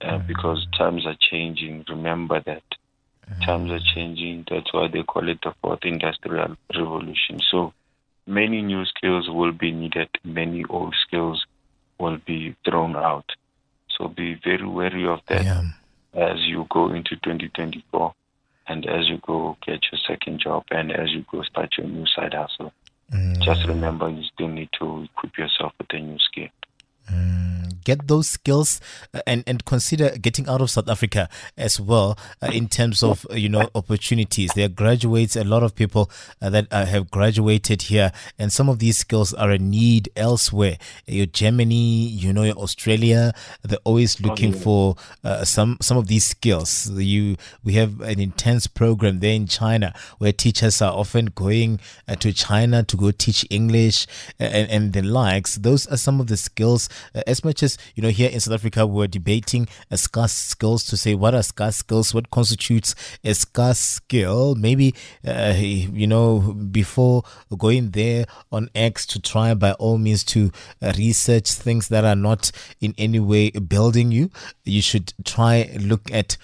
uh, 0.00 0.06
mm-hmm. 0.06 0.26
because 0.26 0.66
times 0.76 1.06
are 1.06 1.16
changing. 1.30 1.84
Remember 1.88 2.40
that. 2.44 2.62
Mm-hmm. 3.30 3.42
Times 3.42 3.70
are 3.70 3.94
changing. 3.94 4.46
That's 4.50 4.72
why 4.72 4.88
they 4.88 5.02
call 5.02 5.28
it 5.28 5.38
the 5.42 5.54
fourth 5.62 5.84
industrial 5.84 6.56
revolution. 6.74 7.40
So 7.50 7.72
many 8.26 8.62
new 8.62 8.84
skills 8.84 9.28
will 9.28 9.52
be 9.52 9.72
needed, 9.72 10.08
many 10.24 10.64
old 10.68 10.94
skills 11.06 11.44
will 11.98 12.18
be 12.26 12.56
thrown 12.64 12.96
out. 12.96 13.30
So 13.96 14.08
be 14.08 14.34
very 14.42 14.66
wary 14.66 15.06
of 15.06 15.20
that 15.28 15.44
yeah. 15.44 15.62
as 16.14 16.40
you 16.40 16.66
go 16.70 16.92
into 16.92 17.16
2024 17.16 18.14
and 18.66 18.86
as 18.86 19.08
you 19.08 19.18
go 19.26 19.56
get 19.64 19.80
your 19.92 20.00
second 20.06 20.40
job 20.40 20.64
and 20.70 20.90
as 20.92 21.10
you 21.12 21.24
go 21.30 21.42
start 21.42 21.74
your 21.78 21.86
new 21.86 22.06
side 22.06 22.34
hustle. 22.34 22.72
Mm. 23.12 23.40
Just 23.42 23.66
remember 23.68 24.08
you 24.08 24.22
still 24.32 24.48
need 24.48 24.70
to 24.80 25.04
equip 25.04 25.36
yourself 25.38 25.72
with 25.78 25.92
a 25.92 26.00
new 26.00 26.18
skill. 26.18 26.48
Mm, 27.12 27.84
get 27.84 28.08
those 28.08 28.30
skills 28.30 28.80
uh, 29.12 29.20
and 29.26 29.44
and 29.46 29.62
consider 29.66 30.16
getting 30.16 30.48
out 30.48 30.62
of 30.62 30.70
South 30.70 30.88
Africa 30.88 31.28
as 31.54 31.78
well 31.78 32.18
uh, 32.40 32.46
in 32.46 32.66
terms 32.66 33.02
of 33.02 33.26
uh, 33.30 33.34
you 33.34 33.50
know 33.50 33.68
opportunities. 33.74 34.52
There 34.54 34.64
are 34.64 34.70
graduates, 34.70 35.36
a 35.36 35.44
lot 35.44 35.62
of 35.62 35.74
people 35.74 36.10
uh, 36.40 36.48
that 36.48 36.66
uh, 36.70 36.86
have 36.86 37.10
graduated 37.10 37.82
here, 37.82 38.10
and 38.38 38.50
some 38.50 38.70
of 38.70 38.78
these 38.78 38.96
skills 38.96 39.34
are 39.34 39.50
a 39.50 39.58
need 39.58 40.08
elsewhere. 40.16 40.78
Your 41.06 41.26
Germany, 41.26 42.08
you 42.08 42.32
know, 42.32 42.44
your 42.44 42.56
Australia, 42.56 43.34
they're 43.62 43.78
always 43.84 44.18
looking 44.22 44.54
for 44.54 44.96
uh, 45.22 45.44
some 45.44 45.76
some 45.82 45.98
of 45.98 46.06
these 46.06 46.24
skills. 46.24 46.88
You 46.90 47.36
we 47.62 47.74
have 47.74 48.00
an 48.00 48.18
intense 48.18 48.66
program 48.66 49.20
there 49.20 49.34
in 49.34 49.46
China 49.46 49.92
where 50.16 50.32
teachers 50.32 50.80
are 50.80 50.92
often 50.92 51.26
going 51.26 51.80
to 52.18 52.32
China 52.32 52.82
to 52.82 52.96
go 52.96 53.10
teach 53.10 53.44
English 53.50 54.06
and 54.38 54.70
and 54.70 54.92
the 54.94 55.02
likes. 55.02 55.56
Those 55.56 55.86
are 55.88 55.98
some 55.98 56.18
of 56.18 56.28
the 56.28 56.38
skills 56.38 56.88
uh, 57.14 57.22
as 57.26 57.44
much 57.44 57.62
as, 57.62 57.78
you 57.94 58.02
know, 58.02 58.10
here 58.10 58.30
in 58.30 58.40
South 58.40 58.54
Africa, 58.54 58.86
we're 58.86 59.06
debating 59.06 59.68
a 59.90 59.96
scarce 59.96 60.32
skills 60.32 60.84
to 60.84 60.96
say 60.96 61.14
what 61.14 61.34
are 61.34 61.42
scarce 61.42 61.76
skills, 61.76 62.14
what 62.14 62.30
constitutes 62.30 62.94
a 63.24 63.34
scarce 63.34 63.78
skill. 63.78 64.54
Maybe, 64.54 64.94
uh, 65.26 65.54
you 65.56 66.06
know, 66.06 66.54
before 66.70 67.22
going 67.56 67.90
there 67.90 68.26
on 68.50 68.68
X 68.74 69.06
to 69.06 69.20
try 69.20 69.54
by 69.54 69.72
all 69.72 69.98
means 69.98 70.24
to 70.24 70.50
uh, 70.82 70.92
research 70.96 71.52
things 71.52 71.88
that 71.88 72.04
are 72.04 72.16
not 72.16 72.50
in 72.80 72.94
any 72.98 73.20
way 73.20 73.50
building 73.50 74.12
you, 74.12 74.30
you 74.64 74.82
should 74.82 75.12
try 75.24 75.70
look 75.78 76.10
at 76.12 76.36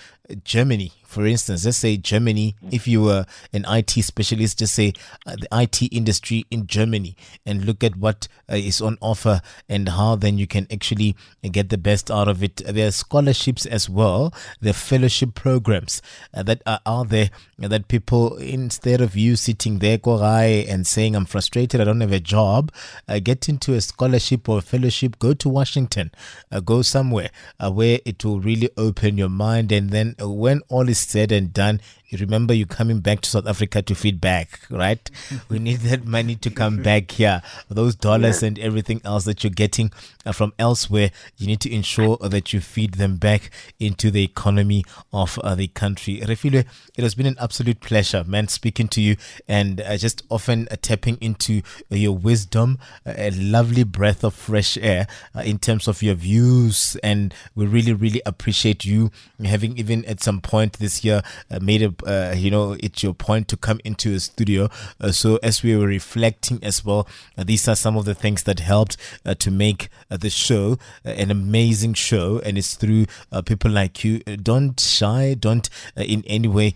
Germany 0.45 0.93
for 1.11 1.27
instance, 1.27 1.65
let's 1.65 1.79
say 1.79 1.97
Germany, 1.97 2.55
if 2.71 2.87
you 2.87 3.03
were 3.03 3.27
an 3.53 3.65
IT 3.69 3.91
specialist, 3.91 4.61
just 4.61 4.77
say 4.77 4.93
uh, 5.27 5.35
the 5.35 5.49
IT 5.53 5.83
industry 5.93 6.47
in 6.51 6.69
Germany 6.69 7.17
and 7.45 7.65
look 7.65 7.83
at 7.83 7.97
what 7.97 8.29
uh, 8.51 8.55
is 8.55 8.81
on 8.81 8.97
offer 9.01 9.41
and 9.69 9.89
how 9.89 10.15
then 10.15 10.39
you 10.39 10.47
can 10.47 10.69
actually 10.73 11.17
get 11.51 11.69
the 11.69 11.79
best 11.79 12.11
out 12.11 12.29
of 12.29 12.45
it. 12.45 12.59
There 12.59 12.87
are 12.87 12.93
scholarships 12.93 13.67
as 13.67 13.91
well, 13.91 14.33
there 14.61 14.71
are 14.71 14.75
fellowship 14.75 15.35
programs 15.35 16.01
uh, 16.33 16.45
that 16.45 16.63
are 16.87 17.05
there 17.05 17.31
that 17.59 17.89
people, 17.89 18.37
instead 18.37 19.01
of 19.01 19.17
you 19.17 19.37
sitting 19.37 19.81
there 19.81 19.99
go 19.99 20.23
and 20.23 20.87
saying, 20.87 21.17
I'm 21.17 21.27
frustrated, 21.27 21.81
I 21.81 21.85
don't 21.85 22.01
have 22.01 22.13
a 22.13 22.21
job, 22.21 22.73
uh, 23.09 23.19
get 23.19 23.49
into 23.49 23.75
a 23.75 23.81
scholarship 23.81 24.49
or 24.49 24.59
a 24.59 24.63
fellowship, 24.63 25.19
go 25.19 25.35
to 25.35 25.49
Washington, 25.49 26.11
uh, 26.53 26.61
go 26.61 26.83
somewhere 26.83 27.31
uh, 27.59 27.71
where 27.71 28.01
it 28.05 28.25
will 28.25 28.41
really 28.41 28.71
open 28.77 29.19
your 29.19 29.29
mind. 29.29 29.73
And 29.73 29.91
then 29.91 30.15
when 30.21 30.61
all 30.69 30.89
is 30.89 31.00
said 31.01 31.33
and 31.33 31.53
done, 31.53 31.81
you 32.11 32.19
remember 32.19 32.53
you 32.53 32.67
coming 32.67 33.01
back 33.01 33.21
to 33.21 33.31
South 33.31 33.47
Africa 33.47 33.83
to 33.83 33.95
feed 33.95 34.21
back, 34.21 34.61
right? 34.69 35.09
we 35.49 35.59
need 35.59 35.81
that 35.81 36.05
money 36.05 36.35
to 36.37 36.51
come 36.51 36.83
back 36.83 37.13
here. 37.13 37.43
Those 37.69 37.95
dollars 37.95 38.43
yeah. 38.43 38.49
and 38.49 38.59
everything 38.59 39.01
else 39.05 39.25
that 39.25 39.45
you're 39.45 39.51
getting 39.51 39.93
uh, 40.27 40.33
from 40.33 40.53
elsewhere, 40.59 41.11
you 41.39 41.47
need 41.47 41.61
to 41.61 41.73
ensure 41.73 42.17
that 42.19 42.53
you 42.53 42.61
feed 42.61 42.95
them 42.95 43.17
back 43.17 43.51
into 43.79 44.11
the 44.11 44.25
economy 44.25 44.85
of 45.13 45.39
uh, 45.39 45.55
the 45.55 45.69
country. 45.69 46.21
Refilwe, 46.21 46.65
it 46.97 47.03
has 47.03 47.15
been 47.15 47.27
an 47.27 47.37
absolute 47.41 47.81
pleasure, 47.81 48.25
man, 48.25 48.49
speaking 48.49 48.89
to 48.89 49.01
you 49.01 49.17
and 49.49 49.81
uh, 49.81 49.97
just 49.97 50.23
often 50.31 50.67
uh, 50.71 50.77
tapping 50.83 51.17
into 51.21 51.63
your 51.91 52.17
wisdom, 52.17 52.79
a 53.07 53.31
lovely 53.31 53.85
breath 53.85 54.25
of 54.25 54.35
fresh 54.35 54.77
air 54.79 55.07
uh, 55.35 55.41
in 55.41 55.59
terms 55.59 55.87
of 55.87 56.03
your 56.03 56.15
views. 56.15 56.97
And 57.03 57.33
we 57.55 57.67
really, 57.67 57.93
really 57.93 58.23
appreciate 58.27 58.85
you 58.85 59.11
having 59.45 59.79
even 59.79 60.05
at 60.05 60.23
some 60.23 60.41
point 60.41 60.75
this 60.75 61.05
year 61.05 61.23
uh, 61.51 61.59
made 61.61 61.83
a 61.83 61.95
uh, 62.07 62.35
you 62.37 62.51
know, 62.51 62.77
it's 62.81 63.03
your 63.03 63.15
point 63.15 63.49
to 63.49 63.57
come 63.57 63.81
into 63.85 64.15
a 64.15 64.21
studio. 64.21 64.69
Uh, 65.01 65.13
so 65.13 65.39
as 65.43 65.63
we 65.63 65.77
were 65.77 65.87
reflecting 65.87 66.63
as 66.63 66.85
well, 66.85 67.09
uh, 67.37 67.45
these 67.45 67.67
are 67.69 67.77
some 67.77 67.97
of 67.97 68.05
the 68.05 68.15
things 68.15 68.43
that 68.45 68.61
helped 68.61 68.97
uh, 69.25 69.35
to 69.35 69.51
make 69.51 69.89
uh, 70.11 70.17
the 70.17 70.31
show 70.31 70.79
uh, 71.05 71.11
an 71.11 71.31
amazing 71.31 71.95
show, 71.95 72.41
and 72.45 72.59
it's 72.59 72.75
through 72.75 73.07
uh, 73.33 73.43
people 73.43 73.71
like 73.71 74.05
you. 74.05 74.21
Uh, 74.27 74.37
don't 74.41 74.79
shy, 74.81 75.35
don't 75.35 75.69
in 75.97 76.23
any 76.27 76.49
way 76.49 76.75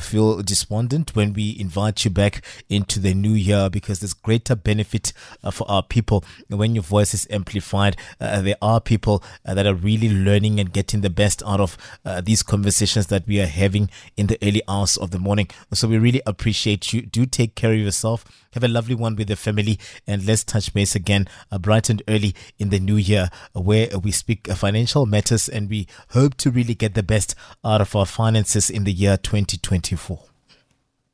feel 0.00 0.42
despondent 0.42 1.14
when 1.16 1.32
we 1.32 1.56
invite 1.58 2.04
you 2.04 2.10
back 2.10 2.44
into 2.68 3.00
the 3.00 3.14
new 3.14 3.32
year 3.32 3.68
because 3.70 4.00
there's 4.00 4.14
greater 4.14 4.54
benefit 4.54 5.12
for 5.50 5.68
our 5.70 5.82
people 5.82 6.24
when 6.48 6.74
your 6.74 6.82
voice 6.82 7.14
is 7.14 7.26
amplified. 7.30 7.96
there 8.18 8.56
are 8.60 8.80
people 8.80 9.22
that 9.44 9.66
are 9.66 9.74
really 9.74 10.10
learning 10.10 10.60
and 10.60 10.72
getting 10.72 11.00
the 11.00 11.10
best 11.10 11.42
out 11.46 11.60
of 11.60 11.76
these 12.22 12.42
conversations 12.42 13.06
that 13.08 13.26
we 13.26 13.40
are 13.40 13.46
having 13.46 13.90
in 14.16 14.26
the 14.26 14.43
early 14.44 14.62
hours 14.68 14.96
of 14.96 15.10
the 15.10 15.18
morning. 15.18 15.48
So 15.72 15.88
we 15.88 15.98
really 15.98 16.22
appreciate 16.26 16.92
you. 16.92 17.02
Do 17.02 17.26
take 17.26 17.54
care 17.54 17.72
of 17.72 17.78
yourself. 17.78 18.24
Have 18.52 18.64
a 18.64 18.68
lovely 18.68 18.94
one 18.94 19.16
with 19.16 19.28
the 19.28 19.36
family, 19.36 19.78
and 20.06 20.24
let's 20.24 20.44
touch 20.44 20.72
base 20.72 20.94
again 20.94 21.26
uh, 21.50 21.58
bright 21.58 21.90
and 21.90 22.02
early 22.06 22.34
in 22.58 22.68
the 22.68 22.78
new 22.78 22.96
year, 22.96 23.30
where 23.52 23.88
we 23.98 24.12
speak 24.12 24.48
uh, 24.48 24.54
financial 24.54 25.06
matters 25.06 25.48
and 25.48 25.68
we 25.68 25.88
hope 26.10 26.34
to 26.36 26.50
really 26.50 26.74
get 26.74 26.94
the 26.94 27.02
best 27.02 27.34
out 27.64 27.80
of 27.80 27.96
our 27.96 28.06
finances 28.06 28.70
in 28.70 28.84
the 28.84 28.92
year 28.92 29.16
2024. 29.16 30.20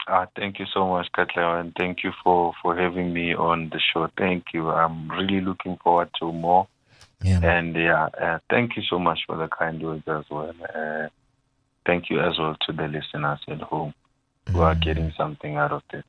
Uh, 0.07 0.26
thank 0.37 0.59
you 0.59 0.66
so 0.74 0.89
much, 0.89 1.07
Katla, 1.16 1.61
and 1.61 1.72
thank 1.78 2.03
you 2.03 2.11
for, 2.24 2.53
for 2.61 2.76
having 2.76 3.12
me 3.12 3.33
on 3.33 3.70
the 3.70 3.78
show. 3.78 4.09
Thank 4.18 4.47
you. 4.53 4.68
I'm 4.68 5.09
really 5.09 5.41
looking 5.41 5.78
forward 5.85 6.11
to 6.18 6.33
more. 6.33 6.66
Yeah. 7.22 7.41
And 7.43 7.76
yeah, 7.76 8.09
uh, 8.20 8.39
thank 8.49 8.76
you 8.76 8.83
so 8.89 8.99
much 8.99 9.20
for 9.26 9.37
the 9.37 9.49
kind 9.49 9.81
words 9.83 10.03
as 10.09 10.24
well. 10.31 10.53
Uh, 10.74 11.09
thank 11.87 12.11
you 12.11 12.20
as 12.20 12.39
well 12.39 12.57
to 12.66 12.72
the 12.72 12.89
listeners 12.89 13.41
at 13.49 13.61
home 13.61 13.95
who 14.51 14.61
are 14.61 14.74
getting 14.74 15.12
something 15.16 15.57
out 15.57 15.72
of 15.72 15.83
this. 15.93 16.05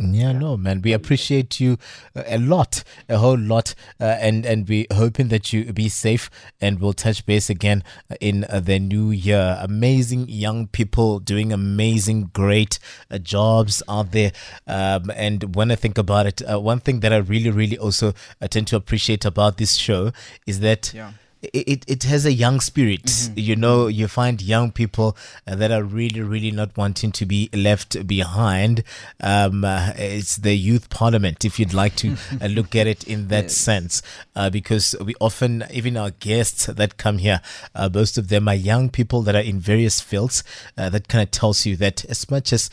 Yeah, 0.00 0.32
no, 0.32 0.56
man. 0.56 0.80
We 0.80 0.94
appreciate 0.94 1.60
you 1.60 1.76
uh, 2.16 2.22
a 2.26 2.38
lot, 2.38 2.84
a 3.06 3.18
whole 3.18 3.38
lot, 3.38 3.74
uh, 4.00 4.04
and 4.18 4.46
and 4.46 4.66
we 4.66 4.86
hoping 4.90 5.28
that 5.28 5.52
you 5.52 5.70
be 5.74 5.90
safe. 5.90 6.30
And 6.58 6.80
we'll 6.80 6.94
touch 6.94 7.26
base 7.26 7.50
again 7.50 7.84
uh, 8.10 8.14
in 8.18 8.44
uh, 8.44 8.60
the 8.60 8.78
new 8.78 9.10
year. 9.10 9.58
Amazing 9.60 10.30
young 10.30 10.68
people 10.68 11.18
doing 11.18 11.52
amazing, 11.52 12.30
great 12.32 12.78
uh, 13.10 13.18
jobs 13.18 13.82
out 13.90 14.12
there. 14.12 14.32
Um, 14.66 15.10
and 15.14 15.54
when 15.54 15.70
I 15.70 15.74
think 15.74 15.98
about 15.98 16.24
it, 16.24 16.40
uh, 16.50 16.58
one 16.58 16.80
thing 16.80 17.00
that 17.00 17.12
I 17.12 17.18
really, 17.18 17.50
really 17.50 17.76
also 17.76 18.14
tend 18.48 18.68
to 18.68 18.76
appreciate 18.76 19.26
about 19.26 19.58
this 19.58 19.74
show 19.74 20.12
is 20.46 20.60
that. 20.60 20.94
Yeah 20.94 21.12
it, 21.42 21.84
it 21.88 22.02
has 22.04 22.26
a 22.26 22.32
young 22.32 22.60
spirit. 22.60 23.04
Mm-hmm. 23.04 23.38
You 23.38 23.56
know, 23.56 23.86
you 23.86 24.08
find 24.08 24.40
young 24.42 24.72
people 24.72 25.16
uh, 25.46 25.54
that 25.56 25.70
are 25.70 25.82
really, 25.82 26.20
really 26.20 26.50
not 26.50 26.76
wanting 26.76 27.12
to 27.12 27.26
be 27.26 27.48
left 27.54 28.06
behind. 28.06 28.84
Um, 29.20 29.64
uh, 29.64 29.92
it's 29.96 30.36
the 30.36 30.54
youth 30.54 30.90
parliament, 30.90 31.44
if 31.44 31.58
you'd 31.58 31.74
like 31.74 31.96
to 31.96 32.16
uh, 32.40 32.46
look 32.46 32.76
at 32.76 32.86
it 32.86 33.04
in 33.04 33.28
that 33.28 33.44
yes. 33.44 33.56
sense, 33.56 34.02
uh, 34.36 34.50
because 34.50 34.94
we 35.02 35.14
often, 35.20 35.64
even 35.72 35.96
our 35.96 36.10
guests 36.10 36.66
that 36.66 36.96
come 36.96 37.18
here, 37.18 37.40
uh, 37.74 37.88
most 37.92 38.18
of 38.18 38.28
them 38.28 38.48
are 38.48 38.54
young 38.54 38.90
people 38.90 39.22
that 39.22 39.34
are 39.34 39.40
in 39.40 39.58
various 39.58 40.00
fields. 40.00 40.44
Uh, 40.76 40.90
that 40.90 41.08
kind 41.08 41.22
of 41.22 41.30
tells 41.30 41.64
you 41.64 41.76
that 41.76 42.04
as 42.06 42.30
much 42.30 42.52
as 42.52 42.70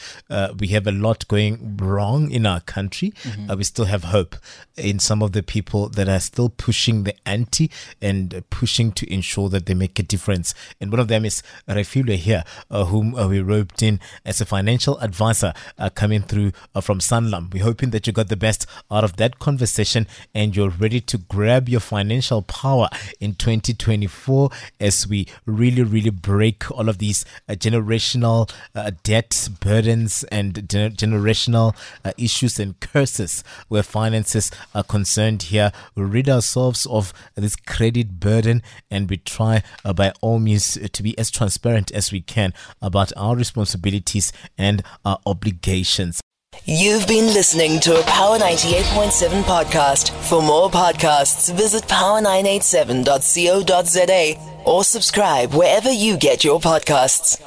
we 0.59 0.67
have 0.67 0.87
a 0.87 0.91
lot 0.91 1.27
going 1.27 1.77
wrong 1.77 2.29
in 2.29 2.45
our 2.45 2.59
country, 2.61 3.11
mm-hmm. 3.23 3.57
we 3.57 3.63
still 3.63 3.85
have 3.85 4.05
hope 4.05 4.35
in 4.75 4.99
some 4.99 5.21
of 5.23 5.31
the 5.31 5.43
people 5.43 5.89
that 5.89 6.07
are 6.07 6.19
still 6.19 6.49
pushing 6.49 7.03
the 7.03 7.15
anti 7.27 7.69
and 8.01 8.43
pushing 8.57 8.91
to 8.91 9.05
ensure 9.13 9.49
that 9.49 9.67
they 9.67 9.75
make 9.75 9.99
a 9.99 10.03
difference. 10.03 10.55
And 10.81 10.91
one 10.91 10.99
of 10.99 11.09
them 11.09 11.25
is 11.25 11.43
Refilwe 11.69 12.15
here, 12.15 12.43
uh, 12.71 12.85
whom 12.85 13.13
uh, 13.13 13.27
we 13.27 13.39
roped 13.39 13.83
in 13.83 13.99
as 14.25 14.41
a 14.41 14.47
financial 14.47 14.97
advisor 14.97 15.53
uh, 15.77 15.91
coming 15.91 16.23
through 16.23 16.53
uh, 16.73 16.81
from 16.81 16.97
Sanlam. 16.97 17.53
We're 17.53 17.63
hoping 17.63 17.91
that 17.91 18.07
you 18.07 18.13
got 18.13 18.29
the 18.29 18.35
best 18.35 18.65
out 18.89 19.03
of 19.03 19.17
that 19.17 19.37
conversation 19.37 20.07
and 20.33 20.55
you're 20.55 20.71
ready 20.71 20.99
to 21.01 21.19
grab 21.19 21.69
your 21.69 21.79
financial 21.79 22.41
power 22.41 22.89
in 23.19 23.35
2024 23.35 24.49
as 24.79 25.07
we 25.07 25.27
really, 25.45 25.83
really 25.83 26.09
break 26.09 26.71
all 26.71 26.89
of 26.89 26.97
these 26.97 27.25
uh, 27.47 27.53
generational 27.53 28.51
uh, 28.73 28.89
debt 29.03 29.49
burdens 29.59 30.23
and 30.31 30.55
generational 30.67 31.75
issues 32.17 32.59
and 32.59 32.79
curses 32.79 33.43
where 33.67 33.83
finances 33.83 34.49
are 34.73 34.83
concerned 34.83 35.43
here. 35.43 35.71
We 35.93 36.01
rid 36.01 36.27
ourselves 36.27 36.87
of 36.87 37.13
this 37.35 37.55
credit 37.55 38.19
burden 38.19 38.46
and 38.89 39.09
we 39.09 39.17
try 39.17 39.61
uh, 39.83 39.91
by 39.93 40.13
all 40.21 40.39
means 40.39 40.77
to 40.91 41.03
be 41.03 41.17
as 41.17 41.31
transparent 41.31 41.91
as 41.91 42.11
we 42.11 42.21
can 42.21 42.53
about 42.81 43.11
our 43.17 43.35
responsibilities 43.35 44.31
and 44.57 44.83
our 45.05 45.19
obligations. 45.25 46.21
You've 46.65 47.07
been 47.07 47.33
listening 47.33 47.79
to 47.81 47.99
a 47.99 48.03
Power 48.03 48.37
98.7 48.37 49.43
podcast. 49.43 50.11
For 50.27 50.41
more 50.41 50.69
podcasts, 50.69 51.53
visit 51.53 51.83
power987.co.za 51.83 54.63
or 54.65 54.83
subscribe 54.83 55.53
wherever 55.53 55.91
you 55.91 56.17
get 56.17 56.43
your 56.43 56.59
podcasts. 56.59 57.39